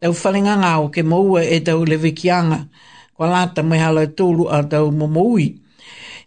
[0.04, 2.68] tau whalinga o ke moua e tau lewikianga
[3.16, 5.47] ko lata mai hala tūlu a tau momoui.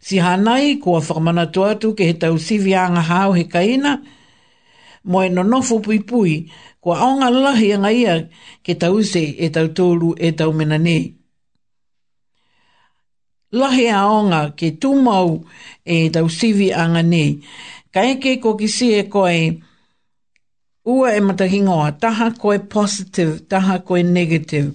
[0.00, 4.02] Si hanai kua whakamana tuatu ke he tau sivi anga hao he kaina,
[5.04, 6.46] mo no nonofo pui pui,
[6.80, 8.14] kua aonga lahi anga ia
[8.64, 11.04] ke tau se e tau tūlu e tau mena nei.
[13.56, 15.42] Lahi aonga ke tūmau
[15.84, 17.30] e tau sivi anga nei,
[17.94, 19.38] ka eke ko ki si e koe
[20.86, 24.70] ua e matahingoa, taha koe positive, taha koe negative,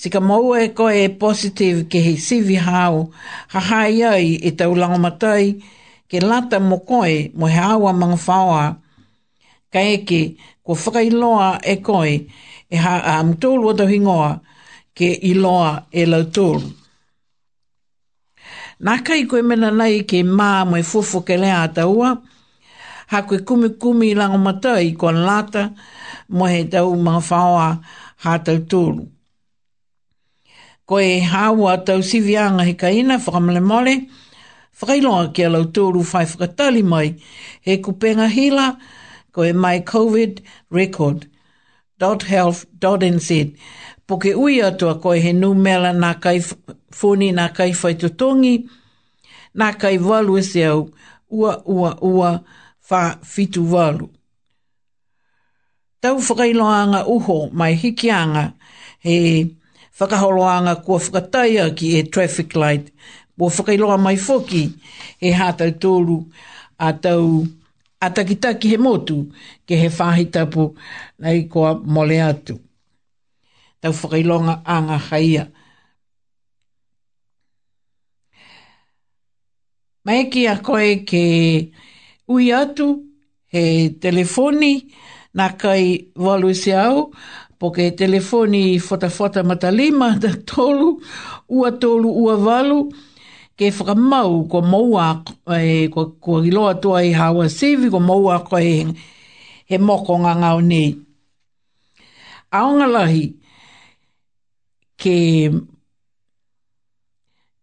[0.00, 2.96] Sika mau e koe e positive ke he sivi hao,
[3.52, 4.72] ha hai ai e tau
[5.04, 5.44] matai,
[6.10, 8.66] ke lata mo koe mo he awa mga whaoa.
[9.72, 10.22] Ka eke,
[10.64, 12.14] ko whakailoa e koe,
[12.70, 14.32] e ha am um, tōlu hingoa,
[14.96, 16.68] ke iloa e lau tōlu.
[18.84, 22.08] Nā kai koe mena nei ke mā moe fufu ke lea ataua,
[23.12, 25.64] ha koe kumi kumi lango matai ko lata
[26.28, 27.68] mo he tau mga whaoa
[28.22, 29.04] ha tau tōlu
[30.90, 33.94] ko e hawa tau sivianga he kaina whakamale mole,
[34.74, 37.14] whakailonga kia lau tōru whai whakatali mai,
[37.62, 38.74] he kupenga hila,
[39.30, 40.40] ko e my COVID
[40.74, 41.28] record,
[42.02, 43.54] dot health, dot NZ.
[44.08, 46.40] Po ke ui atua ko he nu mela nā kai
[46.98, 48.66] whoni nā kai whaitotongi,
[49.62, 50.88] nā kai walu e se au,
[51.30, 52.32] ua ua ua
[52.90, 54.10] wha fitu walu.
[56.02, 58.54] Tau whakailonga uho mai hikianga,
[58.98, 59.16] he
[59.98, 62.92] whakaholoanga kua whakataia ki e traffic light.
[63.38, 64.72] Po whakailoa mai foki
[65.20, 66.24] e hātai tōru
[66.78, 67.46] a tau
[68.00, 69.24] atakitaki he motu
[69.68, 70.74] ke he whahi tapu
[71.18, 72.58] nei kua mole atu.
[73.80, 75.46] Tau whakailonga anga haia.
[80.04, 81.24] Mai ki a koe ke
[82.28, 82.88] ui atu
[83.52, 84.76] he telefoni
[85.34, 87.12] na kai walu se au
[87.60, 90.96] po ke telefoni fota fota mata lima da tolu
[91.52, 92.78] ua tolu ua valu
[93.56, 95.06] ke whakamau ko maua
[95.60, 98.72] e, ko, ko iloa toa i hawa sivi ko maua ko e,
[99.68, 100.96] he moko ngā ngau nei.
[102.50, 103.26] Aonga lahi
[104.98, 105.14] ke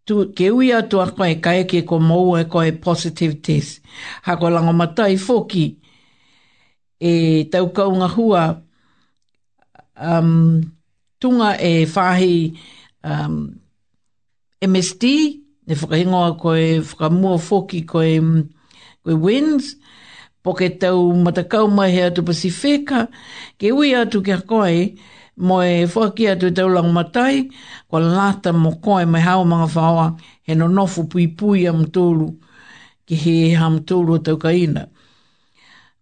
[0.05, 3.81] tu, ke ui atua e kai ke ko mou e koe positive test.
[4.29, 5.65] Ha ko langa matai foki
[7.01, 8.61] e tau kaunga hua
[9.99, 10.61] um,
[11.19, 12.53] tunga e whahi
[13.03, 13.55] um,
[14.61, 15.03] MSD,
[15.67, 18.31] ne whakahingoa e whakamua foki ko um,
[19.03, 19.75] koe wins,
[20.43, 23.07] po ke tau matakau mai hea tu Pasifika,
[23.59, 24.95] ke ui atu kia koe,
[25.37, 27.49] mo e whaki atu e tau lang matai,
[27.89, 32.31] ko lata mo koe mai hao mga whaoa, he no nofu pui pui am tūru,
[33.05, 34.87] ki he ham tūru tau kaina.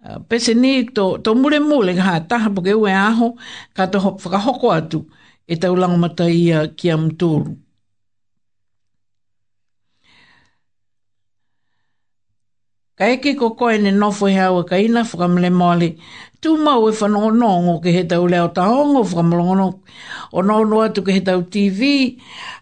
[0.07, 3.27] Ah, pese ni to, to mure mure ha taha poke ue aho
[3.75, 4.99] ka to ho, whakahoko atu
[5.49, 7.57] eta ulang langamata ia ki am tūru.
[12.95, 15.89] Ka eke ko koe ne nofo he awa ka ina whakamale maale,
[16.39, 19.81] tū mau e whanongonongo ke he tau leo taongo whakamalongono
[20.31, 22.19] o nono atu ke heta tau TV,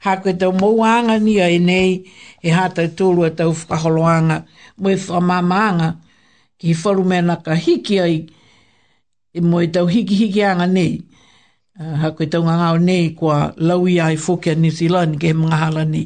[0.08, 1.92] ha koe tau mouanga ni ai e nei
[2.42, 4.46] e hata tūru e tau whakaholoanga,
[4.80, 5.92] mwe fo mwe
[6.64, 8.18] ki wharu mea naka hiki ai
[9.38, 10.94] e mo e tau hiki hiki anga nei.
[11.80, 13.38] Uh, ah, ha koe tau ngā ngāo nei kua
[13.68, 16.06] lau ai fōkia ni Zealand ke he mga hala nei.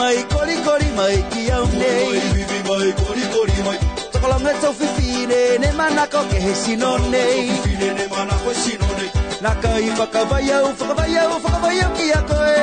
[0.00, 2.06] mai, kori kori mai, ki au nei.
[2.08, 3.78] Oi, vivi mai, kori kori mai.
[4.12, 7.36] Toko langa tau fifine, ne manako ke he sino nei.
[7.40, 9.10] Toko fifine, ne manako he sino nei.
[9.46, 12.58] Naka i whakavai au, whakavai au, whakavai au ki a koe.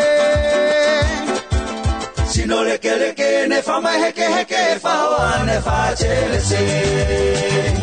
[2.34, 6.62] Sino leke leke, ne whama heke heke, whaoa ne whachele se.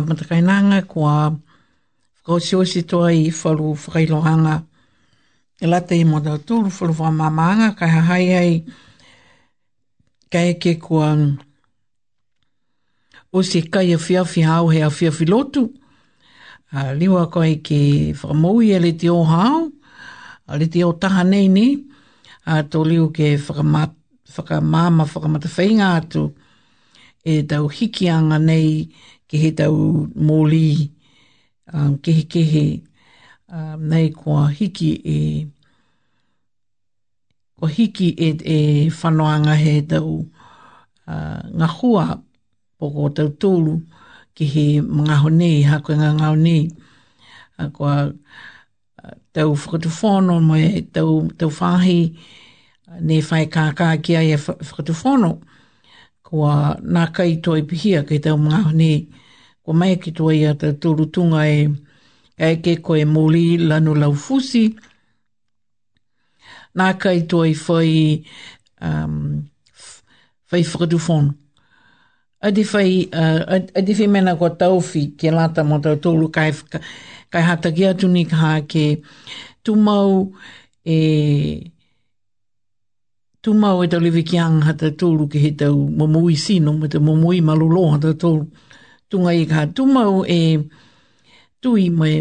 [0.06, 1.34] matakainanga kua
[2.24, 4.62] whakosio si toa i wharu whakailohanga
[5.60, 8.52] e late i mo tau tūru wharu wha mamanga kai hahai hei
[10.32, 11.10] kai ke kua
[13.32, 15.64] o se kai a whiawhi hao hea whiawhi lotu
[16.72, 19.66] a liwa koe ki whakamoui e le te o hao
[20.46, 21.68] a le te o taha nei ni
[22.46, 26.30] a tō liu ke whakamama whakamata whainga atu
[27.26, 28.86] e tau hikianga nei
[29.28, 30.90] ke he tau mōli,
[31.72, 32.82] um, ke he
[33.50, 35.18] um, nei kua hiki e,
[37.58, 38.58] kua hiki e, e
[39.00, 42.06] whanoanga he tau uh, ngā hua
[42.78, 43.80] poko tau tōlu,
[44.36, 46.62] ke he mga honei, hako ngā ngā honei,
[47.58, 53.90] uh, kua uh, tau whakatu whono, mai tau, tau whahi, uh, ne whai kā kā
[54.04, 55.34] kia e whakatu whono,
[56.26, 58.98] kua nā kai toi pihia, kei tau mga honei,
[59.66, 61.08] Kwa mai ki tua ia ta tūru
[61.42, 61.68] e,
[62.38, 64.64] e ke koe mōli lanu laufusi.
[64.70, 64.76] fusi.
[66.78, 68.22] Nā kai tua i whai,
[68.80, 69.42] um,
[70.52, 71.34] whai whakadufonu.
[72.46, 73.42] Adi whai, uh,
[73.74, 76.52] adi whai mena kwa tauwhi ke lata mo tau tōru kai,
[77.32, 79.02] kai hata ki atu ni kaha ke
[79.64, 80.30] tumau
[80.84, 80.98] e
[83.42, 86.98] tumau e tau lewe ki anga hata tolu ke he tau mamui sino, mo te
[86.98, 88.46] mamui malolo hata tōru
[89.10, 90.66] tunga i ka tumau e
[91.62, 92.16] tui mai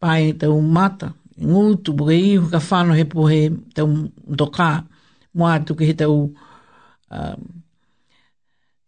[0.00, 1.08] pai tau mata.
[1.48, 3.40] Ngū tupu ke iu ka whāno he pohe
[3.76, 3.86] tau
[4.32, 4.70] ndokā.
[5.36, 6.14] Mua atu ke he tau,
[7.16, 7.36] uh,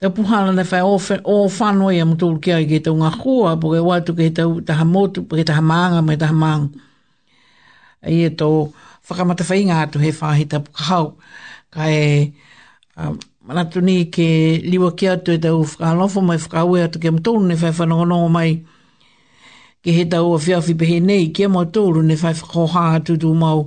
[0.01, 0.83] tau puhala na whai
[1.31, 3.51] o whānoa ia mutu ke ai ke tau ngā kua.
[3.61, 6.69] Po ke watu ke he tau taha motu, po ke taha maanga mai taha maanga.
[8.07, 8.49] Ai e tō
[9.09, 11.17] whakamata whainga atu he whāhi tapu kahau.
[11.71, 12.33] Ka e...
[12.97, 17.47] Um, Manatu ni ke liwa ki atu e tau whakalofo mai whakaue atu ke mtoulu
[17.47, 18.53] ne whai whanongonongo mai
[19.87, 23.61] ke he tau a whiawhi pehe nei ke mtoulu ne whai whakoha atu tu mau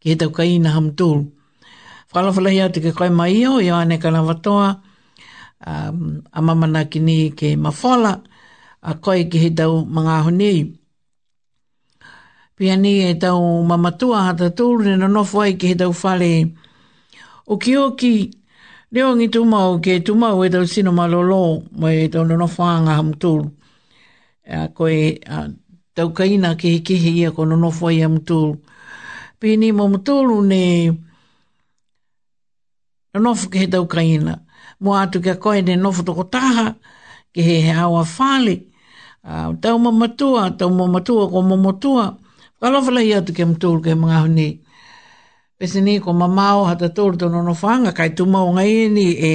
[0.00, 1.22] ke he tau kaina ha mtoulu.
[2.08, 4.80] Whakalofo lahi atu ke koe mai iho i ane kana watoa
[6.32, 8.24] a mamana ki ni ke mawhala
[8.80, 10.54] a koe ke he tau mga honi.
[12.56, 16.32] Pia ni e tau mamatua hata tūru ne nonofu ai ke he tau whale
[17.44, 18.40] o ki o ki
[18.92, 21.36] Leo ngi tūmau ke tūmau e tau sino malolo
[21.80, 23.46] mo e tau nono whaanga hamtūru.
[24.52, 25.16] Uh, ko e
[25.96, 28.52] tau kaina ke he kehe ia ko nono whai hamtūru.
[29.40, 30.60] Pini mo mtūru ne
[33.14, 34.36] nonofu ke he tau kaina.
[34.84, 36.68] Mo atu ke koe ne nofu toko taha
[37.32, 38.58] ke he he awa whale.
[39.24, 42.06] Uh, tau mamatua, tau mamatua ko mamatua.
[42.60, 44.44] Kalofala ia tu ke mtūru ke mga honi.
[44.44, 44.70] Kalofala ia
[45.62, 49.30] pese ni ko mamao hata tōru tono no whanga, kai tu mau ngai ni e,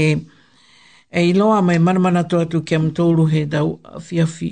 [1.08, 4.50] e iloa mai manamana tō atu kia mtōru he tau whiawhi.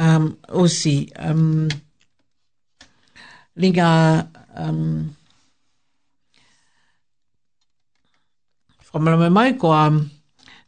[0.00, 1.68] Um, o si, um,
[3.60, 3.88] linga,
[4.56, 5.12] um,
[8.90, 10.08] whamarame mai ko a, um,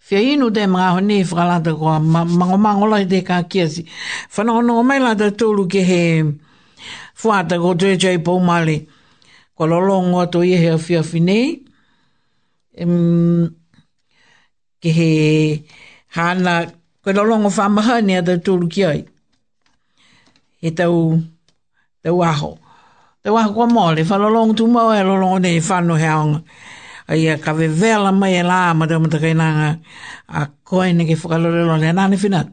[0.08, 3.42] Fia inu te mga honi i whakalata ko um, a mango mango lai te ka
[3.44, 3.82] kia si.
[4.36, 6.00] Whanau no mai lata tūru ke he
[7.16, 8.16] fuata ko tue jai
[9.58, 11.38] kwa lolo ngoa to ye hea fia fine,
[14.82, 15.10] ke he
[16.14, 16.54] hana,
[17.02, 19.00] kwa lolo ngoa whamaha ni a tau tūru ki ai,
[20.62, 21.18] he tau,
[22.06, 22.54] tau aho.
[23.26, 26.14] Tau aho kwa mole, wha lolo ngoa tu e lolo ngoa ne e whanu hea
[26.22, 26.40] onga.
[27.10, 29.26] Ai a kawe vela mai e la, ma tau mataka
[30.30, 32.52] a koe ne ke whakalorelo le nane finatu.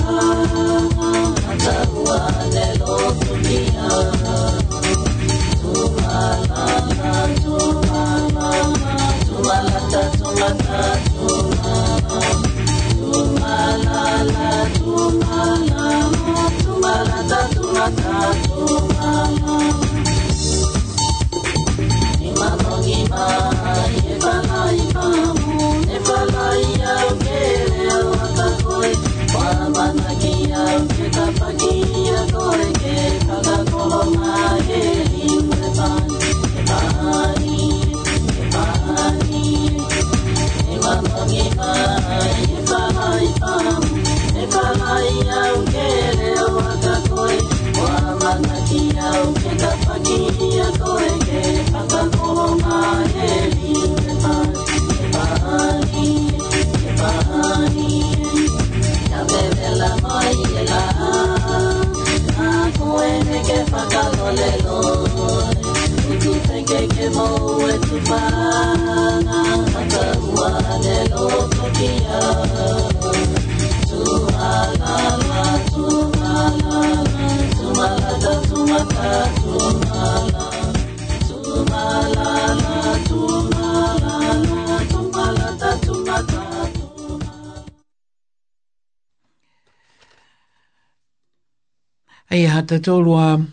[92.40, 93.52] ai aha tātou one.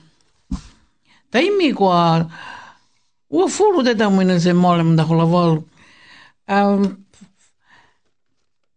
[1.31, 2.27] taimi kua
[3.31, 5.63] ua furu te tamu ina se mole mda hola walu.
[6.49, 6.83] Um,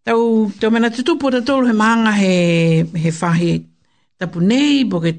[0.06, 2.34] tau, tau mena te tupu te tolu he maanga he,
[3.03, 3.52] he whahi
[4.19, 5.11] tapu nei, bo ke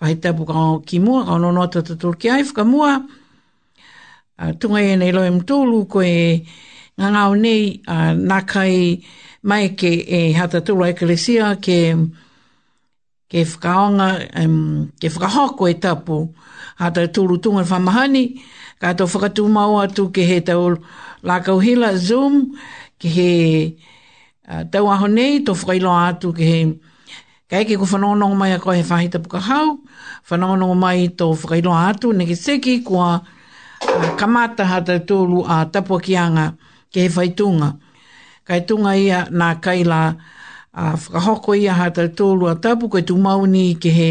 [0.00, 0.54] whahi tapu ka
[0.88, 2.92] ki mua, ka ono noa tata tolu ki ai whaka mua.
[4.38, 6.12] Ah, tunga e nei loem tolu koe
[6.98, 8.12] ngā ngāo nei uh,
[9.50, 11.78] mai ke e hata tolu a ekelesia ke...
[11.96, 12.21] Uh,
[13.32, 14.08] ke whakaonga,
[14.44, 16.28] um, ke whakahoko e tapu,
[16.76, 18.24] hata tūru tunga whamahani,
[18.76, 20.76] ka tō whakatū mau atu ke he tau
[21.24, 22.36] lākau hila Zoom,
[23.00, 23.28] ke he
[24.52, 26.58] uh, tau aho nei, tō whakailo atu ke he,
[27.48, 29.80] ka eke ko whanonongo mai a koe he whahita puka hau,
[30.28, 36.04] whanonongo mai tō whakailo atu, neke seki kua uh, kamata hata tūru a uh, tapua
[36.04, 36.50] kianga
[36.92, 37.72] ke he whaitunga.
[38.44, 40.04] Kaitunga ia nā kaila kaila,
[40.74, 44.10] a whakahoko i a hata tōlu a tapu koe tu mauni ke he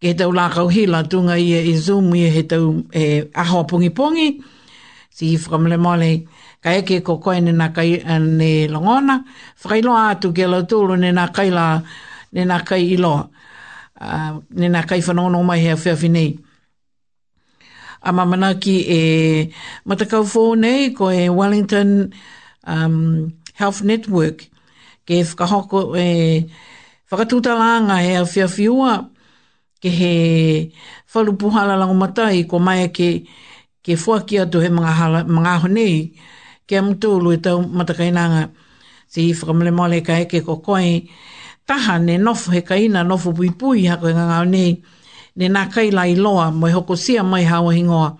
[0.00, 3.88] ke he tau lākau hila tunga ia i Zoom ia he tau e, aho pungi
[3.88, 4.42] pungi
[5.08, 6.28] si i whakamale mole
[6.60, 9.22] ka eke ko koe ne nā kai ne longona
[9.64, 11.80] whakailoa atu ke la tōlu ne nā kai la
[12.36, 13.28] ne nā kai ilo loa
[14.00, 16.36] uh, ne nā kai whanono mai hea whiawhi nei
[18.02, 19.00] a mamanaki e
[19.88, 22.12] matakau fō nei ko e Wellington
[22.68, 24.48] um, Health Network,
[25.04, 26.46] ke whakahoko e
[27.08, 29.08] whakatutalanga e a whiawhiua,
[29.80, 30.14] ke he
[31.12, 33.26] wharupuhala lango matai, ko mai ke,
[33.84, 36.16] ke fuaki atu he mga, hala, mga honi,
[36.66, 38.50] ke amutulu e tau matakainanga,
[39.06, 41.04] si whakamale mole ka eke ko koi,
[41.68, 44.80] taha ne nofu he kaina, nofu pui pui hako e ngangau nei,
[45.36, 48.16] ne nā kaila i loa, mai hoko sia mai hawa hingoa.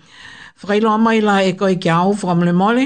[0.61, 2.83] Whakailoa mai la e koi ki au, whakamale mole,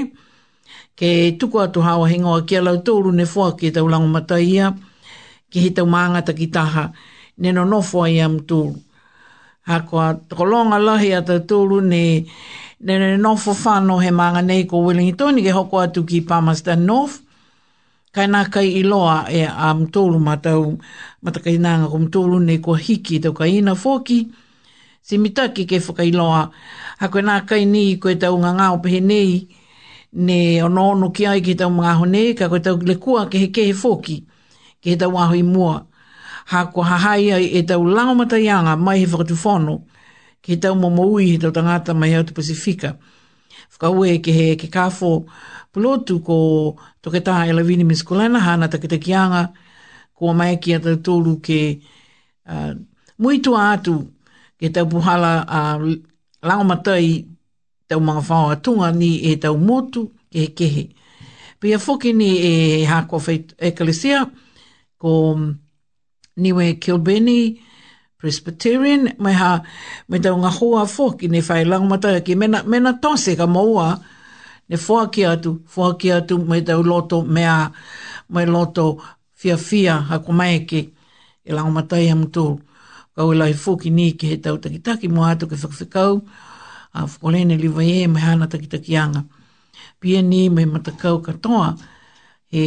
[0.98, 4.74] ke tuku atu hawa hingoa kia lau tōru ne fua ki tau lango mata ia,
[5.50, 6.90] ki hi tau maanga taki taha,
[7.38, 8.74] neno no fua ia mtūru.
[9.70, 12.26] Hako a tako longa lahi a tau tōru ne,
[12.82, 16.82] ne ne no fua whano he maanga nei ko Wellington, ke hoko atu ki Palmerston
[16.84, 17.20] North,
[18.10, 20.80] kai nā kai i loa e a mtūru matau,
[21.22, 24.18] matakai nanga ko mtūru ne ko hiki tau kai ina fōki,
[25.00, 26.48] si mitaki ke whakailoa,
[26.98, 29.46] hako e nā kai ni koe tau ngā ngāo pehe nei,
[30.12, 33.38] ne ono no ki ai ki tau mga hone, ka ko tau le kua ke
[33.38, 34.24] he ke he ke
[34.90, 35.86] he tau i mua.
[36.48, 37.82] Ha ko hahai ai e tau
[38.14, 39.84] mata yanga mai he whakatu whono,
[40.40, 42.96] ke he tau momo ui he tau tangata mai hau te Pasifika.
[43.72, 45.26] Whaka ue ke he ke kāfo
[45.72, 49.52] pulotu ko toketaha e lawini miskulena, hana takita ki anga,
[50.16, 51.80] ko mai ki ata tōru ke
[52.48, 52.72] uh,
[53.20, 54.14] muito atu
[54.58, 55.78] ke tau puhala uh,
[56.42, 57.37] langamata i
[57.88, 60.84] tau mga whaua tunga ni e tau motu e kehe.
[61.60, 63.16] Pia whoki ni e hako
[63.68, 64.20] ekalisia
[65.00, 65.54] ko mm,
[66.36, 67.40] niwe Kilbeni
[68.18, 69.52] Presbyterian mai ha
[70.08, 73.88] me tau ngā hoa whoki ni whai langamata ki mena, mena tose ka maua
[74.68, 77.70] ne whoa ki atu, whoa ki atu me tau loto mea
[78.28, 78.98] mai loto
[79.32, 80.80] fia fia ha ko mai ke
[81.46, 82.46] e langamata i amutu
[83.16, 86.20] kau e lai whoki ni ki he tau takitaki mo atu ke whakawhikau
[86.96, 89.20] a whakolene li vai e mai hana takitakianga.
[90.00, 91.68] Pia ni mai matakau katoa
[92.60, 92.62] e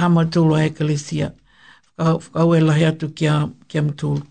[0.00, 1.28] hama tūlo e kalesia.
[1.98, 3.34] Whakau e lahi atu kia,
[3.68, 4.22] kia mtūlo.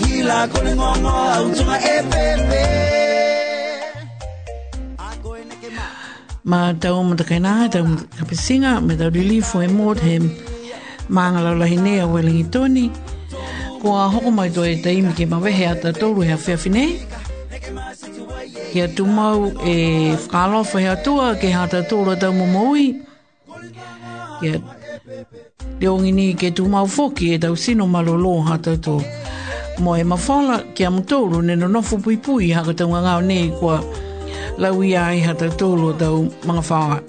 [0.00, 2.62] hila ko le ngongo au tunga e pepe.
[6.44, 10.24] Ma tau mata kaina, tau mata kapisinga, me tau lili fue mod hem,
[11.08, 12.90] maanga lau lahinea welingi toni,
[13.80, 16.84] ko a hoko mai to e taimi ke mawehe ata tolu hea fia fine.
[18.74, 22.86] Hea tumau e whakalofa hea tua ke hea ta tolu tau mumaui.
[24.42, 24.58] Hea
[25.80, 29.04] reongini ke tumau foki e tau sino malolo ta tolu
[29.80, 33.48] mo e mawhala ki am tōru ne no nofu pui pui haka tau ngā nei
[33.60, 33.80] kua
[34.58, 37.00] lau i ai ha tau tōru tau mga whawa.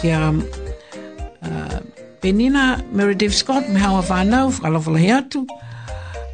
[0.00, 1.78] Ki a uh,
[2.22, 5.46] Penina Meredith Scott me hawa i know hi atu.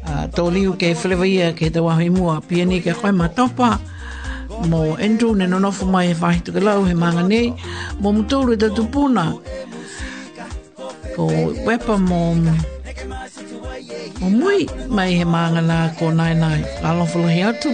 [0.03, 3.79] Uh, tō liu ke whilewa ia ke tau ahi mua pia ni ke koe matopa
[4.67, 7.53] mo Andrew ne no nofu mai e whahitu ke lau he manga nei
[7.99, 9.33] mo mtōru da e tau tupuna
[11.15, 11.27] ko
[11.65, 12.53] wepa mo mo
[14.21, 17.71] o mui mai he māngana ko nai nai alofalahi atu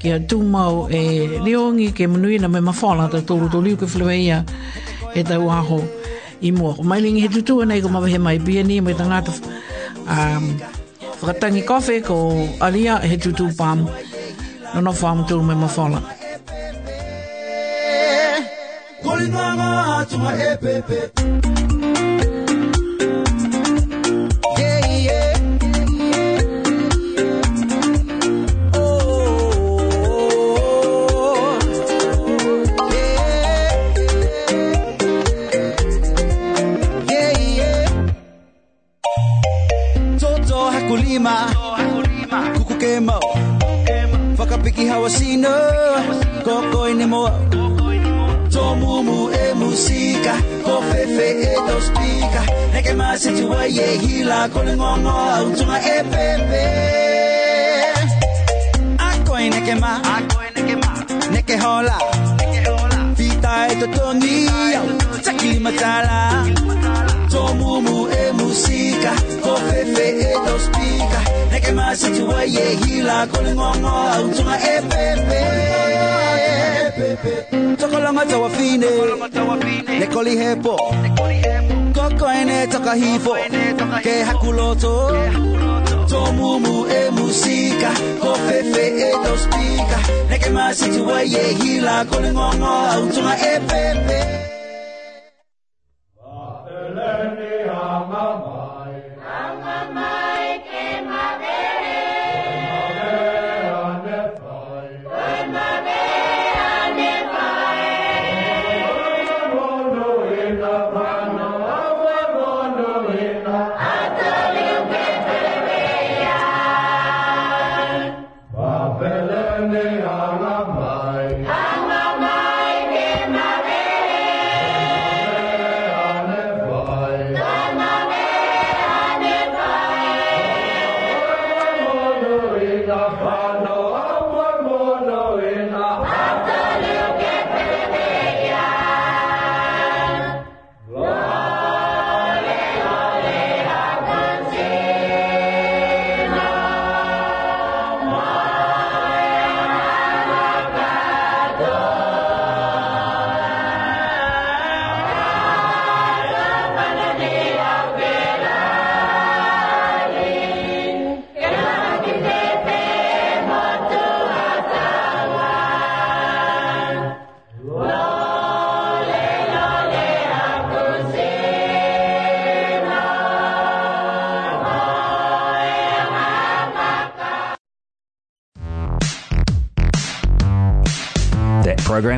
[0.00, 1.00] ki a tūmau e
[1.42, 4.38] leongi ke manui na mai mawhāna ta tōru tō liu ke whilewea
[5.14, 5.80] e tau aho
[6.46, 8.94] i mua ko mai lingi he tutua nei ko mawhi he mai bia ni mai
[8.94, 9.34] tangata
[10.06, 10.44] um,
[11.20, 12.16] whakatangi kofi ko
[12.66, 13.86] alia e he tutu pām
[14.74, 16.02] no no whāma tu me mawhāna
[19.06, 19.68] Kori nga nga
[20.10, 20.98] tunga e e pepe
[53.26, 56.64] siti wa ye hila kole ngongo au tunga e pepe
[59.08, 60.90] akoi neke ma akoi neke ma
[61.34, 61.96] neke hola
[62.40, 64.36] neke hola fita e to tongi
[64.80, 64.86] au
[65.26, 66.20] takili matala
[67.32, 69.12] tomumu e musika
[69.44, 74.76] kofefe e to speaker neke ma siti wa ye hila kole ngongo au tunga e
[74.92, 75.42] pepe
[77.78, 78.88] Tokolongo tawafine,
[80.00, 80.74] nekoli hepo,
[82.46, 83.32] Ne toka hifo
[84.02, 84.92] Ke hakuloto
[86.38, 87.90] mumu e musika
[88.22, 89.98] Kofefe e dospika
[90.30, 94.35] Neke masituwa ye hila Kole ngongo autunga e pepe